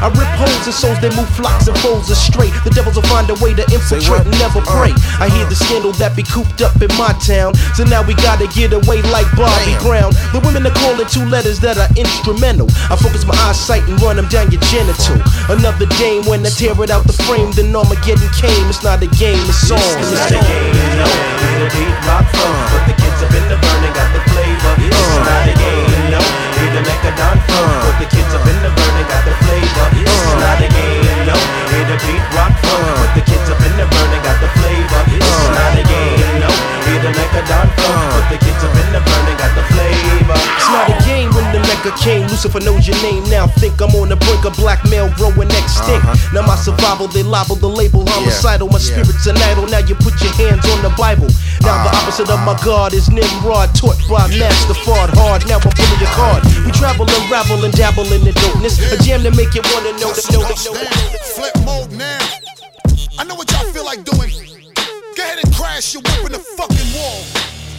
[0.00, 2.48] I rip holes in souls that move flocks and foes astray.
[2.64, 4.88] The devils will find a way to infiltrate and never uh-huh.
[4.88, 4.92] pray.
[5.20, 7.54] I hear the scandal that be cooped up in my town.
[7.76, 10.12] So now we gotta get away like Bobby Brown.
[10.32, 12.68] The women are calling two letters that are instrumental.
[12.90, 15.18] I focus my eyesight and run them down your genital.
[15.50, 18.66] Another dame when I tear it out the frame, then Armageddon came.
[18.70, 19.78] It's not a game, it's on.
[19.78, 21.06] It's not a game, no.
[21.06, 24.72] It's a beat rock funk, but the kids up in the burning got the flavor.
[24.86, 26.20] It's not a game, no.
[26.20, 29.59] It's a Mecadon funk, but the kids up in the burning got the flavor.
[41.80, 42.40] Game when the.
[42.40, 43.46] Lucifer knows your name now.
[43.46, 46.04] Think I'm on the brink of blackmail, growing extinct.
[46.04, 46.32] Uh-huh.
[46.32, 48.68] Now my survival, they libel the label homicidal.
[48.68, 49.68] My spirit's an idol.
[49.68, 51.28] Now you put your hands on the Bible.
[51.60, 52.00] Now the uh-huh.
[52.00, 55.44] opposite of my God is Nimrod, taught by Master Fard Hard.
[55.48, 56.40] Now I'm pulling your card.
[56.64, 58.80] We travel and ravel and dabble in the dopeness.
[58.88, 62.24] A jam to make you wanna know the know the know the Flip mode now.
[63.20, 64.32] I know what y'all feel like doing.
[65.16, 67.20] Go ahead and crash your whip in the fucking wall.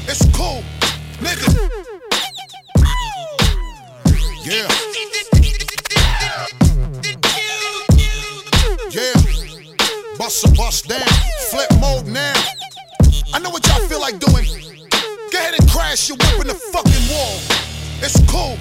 [0.05, 0.61] It's cool,
[1.17, 2.00] nigga.
[4.43, 4.67] Yeah.
[8.89, 9.13] Yeah.
[10.17, 11.05] Bust a bust down.
[11.51, 12.33] Flip mode now.
[13.33, 14.45] I know what y'all feel like doing.
[15.31, 17.37] Go ahead and crash your whip in the fucking wall.
[18.01, 18.57] It's cool,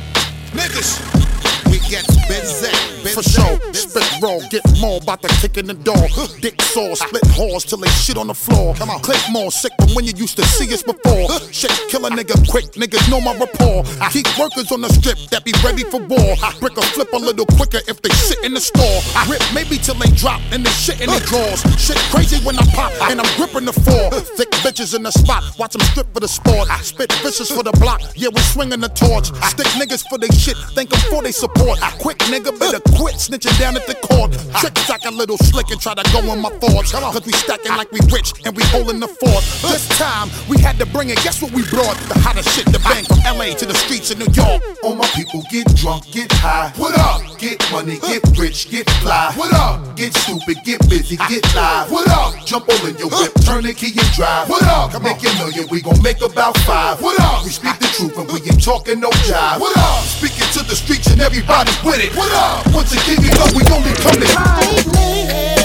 [0.53, 1.40] niggas.
[1.71, 2.91] We get busy.
[3.15, 6.05] For sure, spit raw, get more about the kick in the door.
[6.41, 8.75] Dick saw, split halls till they shit on the floor.
[8.75, 11.31] Come on, click more sick from when you used to see us before.
[11.51, 13.85] Shit, kill a nigga quick, niggas know my rapport.
[14.01, 14.11] Ah.
[14.13, 16.37] Keep workers on the strip that be ready for war.
[16.43, 16.55] Ah.
[16.61, 19.01] Brick a flip a little quicker if they sit in the store.
[19.17, 19.27] Ah.
[19.31, 21.63] Rip maybe till they drop and they shit in their drawers.
[21.81, 24.11] Shit crazy when I pop and I'm gripping the floor.
[24.37, 26.69] Thick bitches in the spot, watch them strip for the sport.
[26.83, 29.33] Spit vicious for the block, yeah, we swinging the torch.
[29.49, 31.60] Stick niggas for they shit, thank them for they support.
[32.01, 34.33] Quick nigga, better quit snitching down at the court.
[34.59, 36.93] Trick stack a little slick and try to go in my thoughts.
[36.93, 39.45] Cause we stacking like we rich and we holding the fort.
[39.69, 41.97] This time we had to bring it, guess what we brought?
[42.09, 44.63] The hottest shit, the bang from LA to the streets of New York.
[44.83, 46.73] All my people get drunk, get high.
[46.77, 47.21] What up?
[47.39, 49.33] Get money, get rich, get fly.
[49.37, 49.95] What up?
[49.95, 51.93] Get stupid, get busy, get live.
[51.93, 52.33] What up?
[52.47, 54.49] Jump all in your whip, turn the key and drive.
[54.49, 54.97] What up?
[55.03, 57.01] Make a million, we gon' make about five.
[57.03, 57.45] What up?
[57.45, 59.61] We speak the truth and we ain't talking no jive.
[59.61, 60.01] What up?
[60.05, 61.50] Speaking to the streets and everybody
[61.85, 62.15] with it.
[62.17, 62.73] What up?
[62.73, 65.60] Once again, you know we only come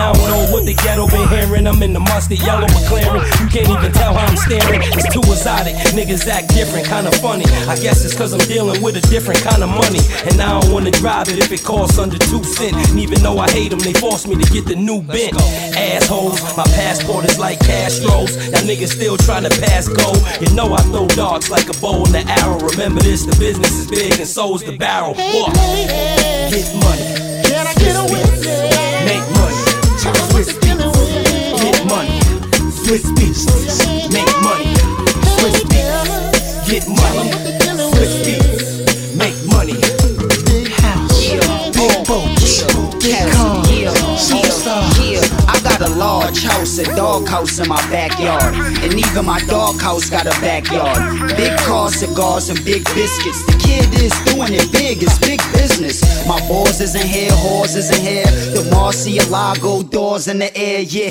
[0.00, 1.66] Now I don't know what the ghetto been hearing.
[1.66, 3.20] I'm in the mustard yellow McLaren.
[3.36, 4.80] You can't even tell how I'm staring.
[4.96, 5.76] It's too exotic.
[5.92, 7.44] Niggas act different, kinda funny.
[7.68, 10.00] I guess it's cause I'm dealing with a different kind of money.
[10.24, 12.80] And I don't wanna drive it if it costs under two cents.
[12.88, 15.36] And even though I hate them, they force me to get the new bent.
[15.76, 18.32] Assholes, my passport is like Castro's.
[18.52, 20.16] Now niggas still trying to pass go.
[20.40, 22.56] You know I throw darts like a bow and the arrow.
[22.72, 25.12] Remember this, the business is big and so's the barrel.
[25.12, 25.52] What?
[26.48, 27.04] Get money.
[27.44, 28.29] Can I get a
[32.90, 33.46] Swizz Beatz.
[34.12, 34.74] Make money.
[35.38, 36.68] Swizz Beatz.
[36.68, 37.09] Get money.
[46.30, 48.54] Large house, a dog house in my backyard.
[48.84, 51.36] And even my dog house got a backyard.
[51.36, 53.44] Big cars, cigars, and big biscuits.
[53.46, 56.00] The kid is doing it big, it's big business.
[56.28, 58.30] My balls is in here, whores is in here.
[58.54, 61.10] The Murciélago doors in the air, yeah.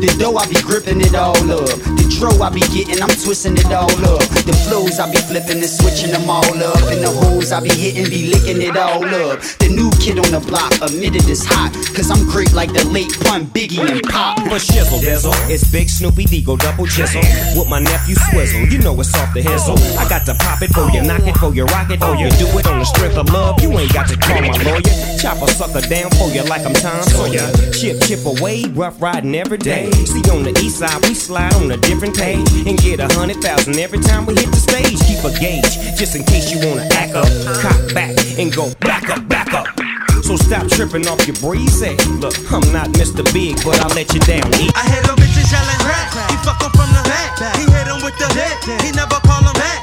[0.00, 1.68] The dough, I be gripping it all up.
[1.68, 4.24] The dro, I be getting, I'm twisting it all up.
[4.48, 6.80] The flows, I be flipping and switching them all up.
[6.88, 9.44] And the hoes, I be hitting, be licking it all up.
[9.60, 11.72] The new kid on the block admitted it's hot.
[11.96, 14.36] Cause I'm great like the late pun Biggie and Pop.
[14.52, 17.24] But shizzle dizzle, it's Big Snoopy Deagle double chisel
[17.56, 18.68] with my nephew Swizzle.
[18.68, 19.80] You know it's off the hizzle.
[19.96, 22.14] I got to pop it for you, knock it for you, rock it it or
[22.16, 23.62] you do it on the strength of love.
[23.62, 24.94] You ain't got to call my lawyer.
[25.18, 27.46] Chop a sucker down for you like I'm Tom Sawyer.
[27.72, 29.90] Chip, chip away, rough riding every day.
[29.90, 33.40] See, on the east side, we slide on a different page and get a hundred
[33.40, 34.98] thousand every time we hit the stage.
[35.06, 37.28] Keep a gauge just in case you wanna act up.
[37.62, 39.93] Cock back and go back up, back up.
[40.22, 41.96] So stop tripping off your breezy.
[42.20, 43.22] Look, I'm not Mr.
[43.32, 44.46] Big, but I'll let you down.
[44.60, 46.08] E- I hear them bitches yelling crack.
[46.30, 47.36] He fuck 'em from the back.
[47.58, 48.82] He hit 'em with the hit.
[48.82, 49.82] He never call 'em back.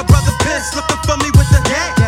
[0.00, 2.03] A brother pissed looking for me with the hat.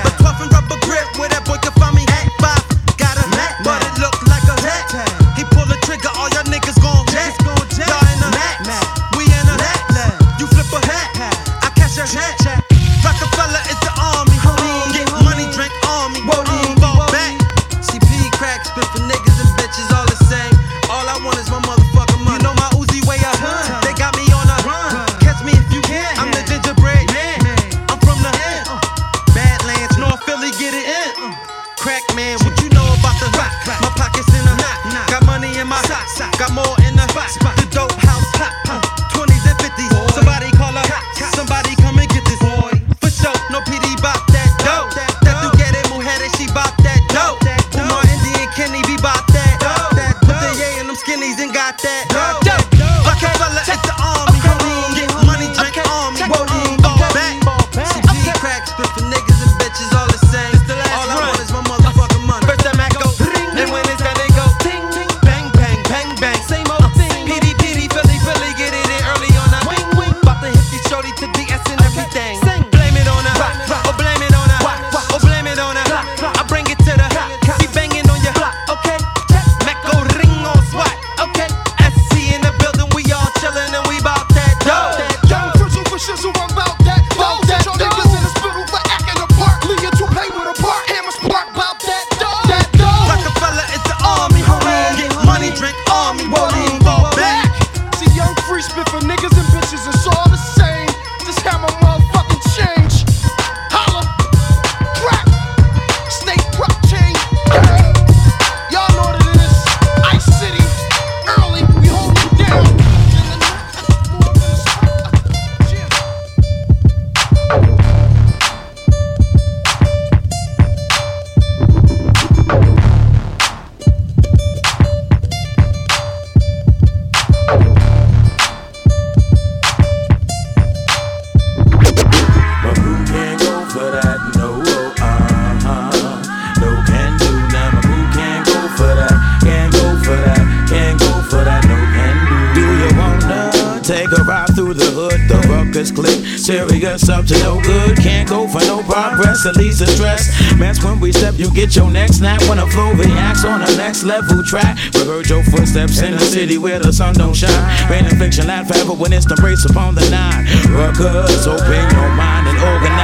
[154.07, 154.79] Level track.
[154.95, 157.91] We heard your footsteps in the city where the sun don't shine.
[157.91, 160.47] Rain and fiction laugh forever when it's the race upon the nine.
[160.71, 162.36] Ruckus, open your mind.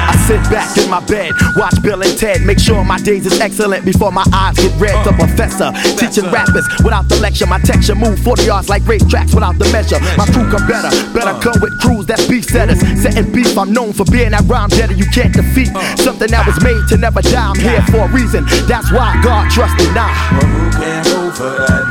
[0.02, 3.40] I sit back in my bed, watch Bill and Ted, make sure my days is
[3.40, 4.94] excellent before my eyes get red.
[5.06, 9.34] The professor teaching rappers without the lecture, my texture move 40 yards like race tracks
[9.34, 10.00] without the measure.
[10.16, 12.80] My crew come better, better come with crews that's beef setters.
[13.00, 15.70] Setting beef, I'm known for being that rhyme jetter you can't defeat.
[15.98, 17.50] Something that was made to never die.
[17.50, 18.44] I'm here for a reason.
[18.66, 20.12] That's why God trusted now.
[20.34, 21.81] Who can for that?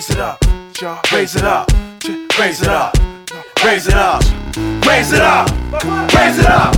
[0.00, 0.42] Raise it up,
[1.12, 1.70] raise it up,
[2.38, 2.96] raise it up,
[3.62, 4.22] raise it up,
[4.86, 5.46] raise it up,
[6.14, 6.74] raise it up,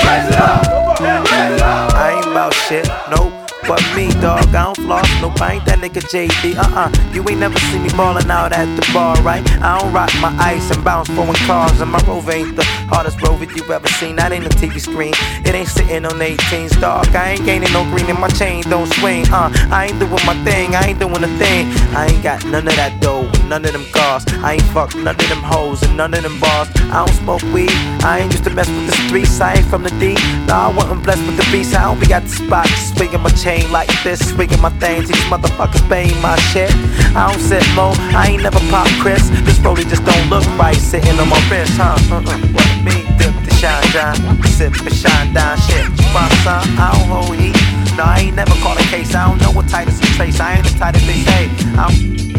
[0.00, 1.94] raise it up.
[1.94, 3.33] I ain't about shit, nope.
[3.66, 5.40] But me, dog, I don't floss, nope.
[5.40, 6.90] I ain't that nigga JD, uh uh.
[7.14, 9.42] You ain't never seen me ballin' out at the bar, right?
[9.62, 13.22] I don't rock my ice and bounce foreign cars, and my rover ain't the hardest
[13.22, 14.16] rover you ever seen.
[14.16, 15.14] That ain't a TV screen,
[15.46, 17.08] it ain't sitting on 18s, dog.
[17.16, 19.50] I ain't gaining no green and my chain don't swing, uh.
[19.70, 21.72] I ain't doing my thing, I ain't doing a thing.
[21.96, 24.24] I ain't got none of that dough, none of them cars.
[24.44, 26.68] I ain't fuck none of them hoes and none of them bars.
[26.92, 27.72] I don't smoke weed,
[28.04, 29.40] I ain't used to mess with the streets.
[29.40, 30.14] I ain't from the D,
[30.46, 31.74] nah, I wasn't blessed with the beast.
[31.74, 35.08] I don't be at the spot, swinging my chain like this, swinging my things.
[35.08, 36.70] These motherfuckers paying my shit.
[37.14, 39.28] I don't sit low, I ain't never pop Chris.
[39.46, 41.96] This rollie just don't look right, sitting on my wrist, huh?
[42.10, 42.38] Uh-uh.
[42.54, 45.86] What me, dip the shine down, sip and shine down shit.
[46.12, 47.56] My son, I don't hold heat.
[47.96, 49.14] No, I ain't never caught a case.
[49.14, 50.40] I don't know what tight is trace.
[50.40, 51.48] I ain't as tight as they say.
[51.78, 52.33] I'm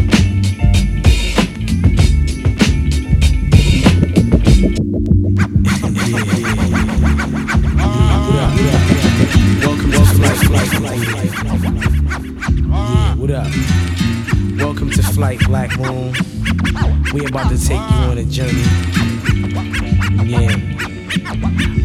[10.66, 10.80] What
[13.30, 13.46] up?
[14.58, 16.12] Welcome to Flight Black Moon.
[17.14, 18.64] We about to take you on a journey.
[20.26, 20.56] Yeah.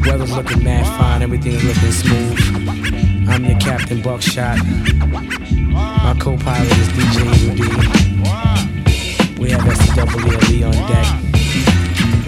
[0.09, 2.39] Weather's looking mad fine, everything's looking smooth.
[3.29, 4.57] I'm your Captain Buckshot.
[4.65, 7.21] My co-pilot is DJ
[7.51, 7.59] UD.
[9.37, 11.07] We have SWLE on deck.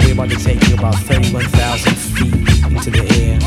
[0.05, 2.35] We're about to take you about 31,000 feet
[2.71, 3.39] into the air.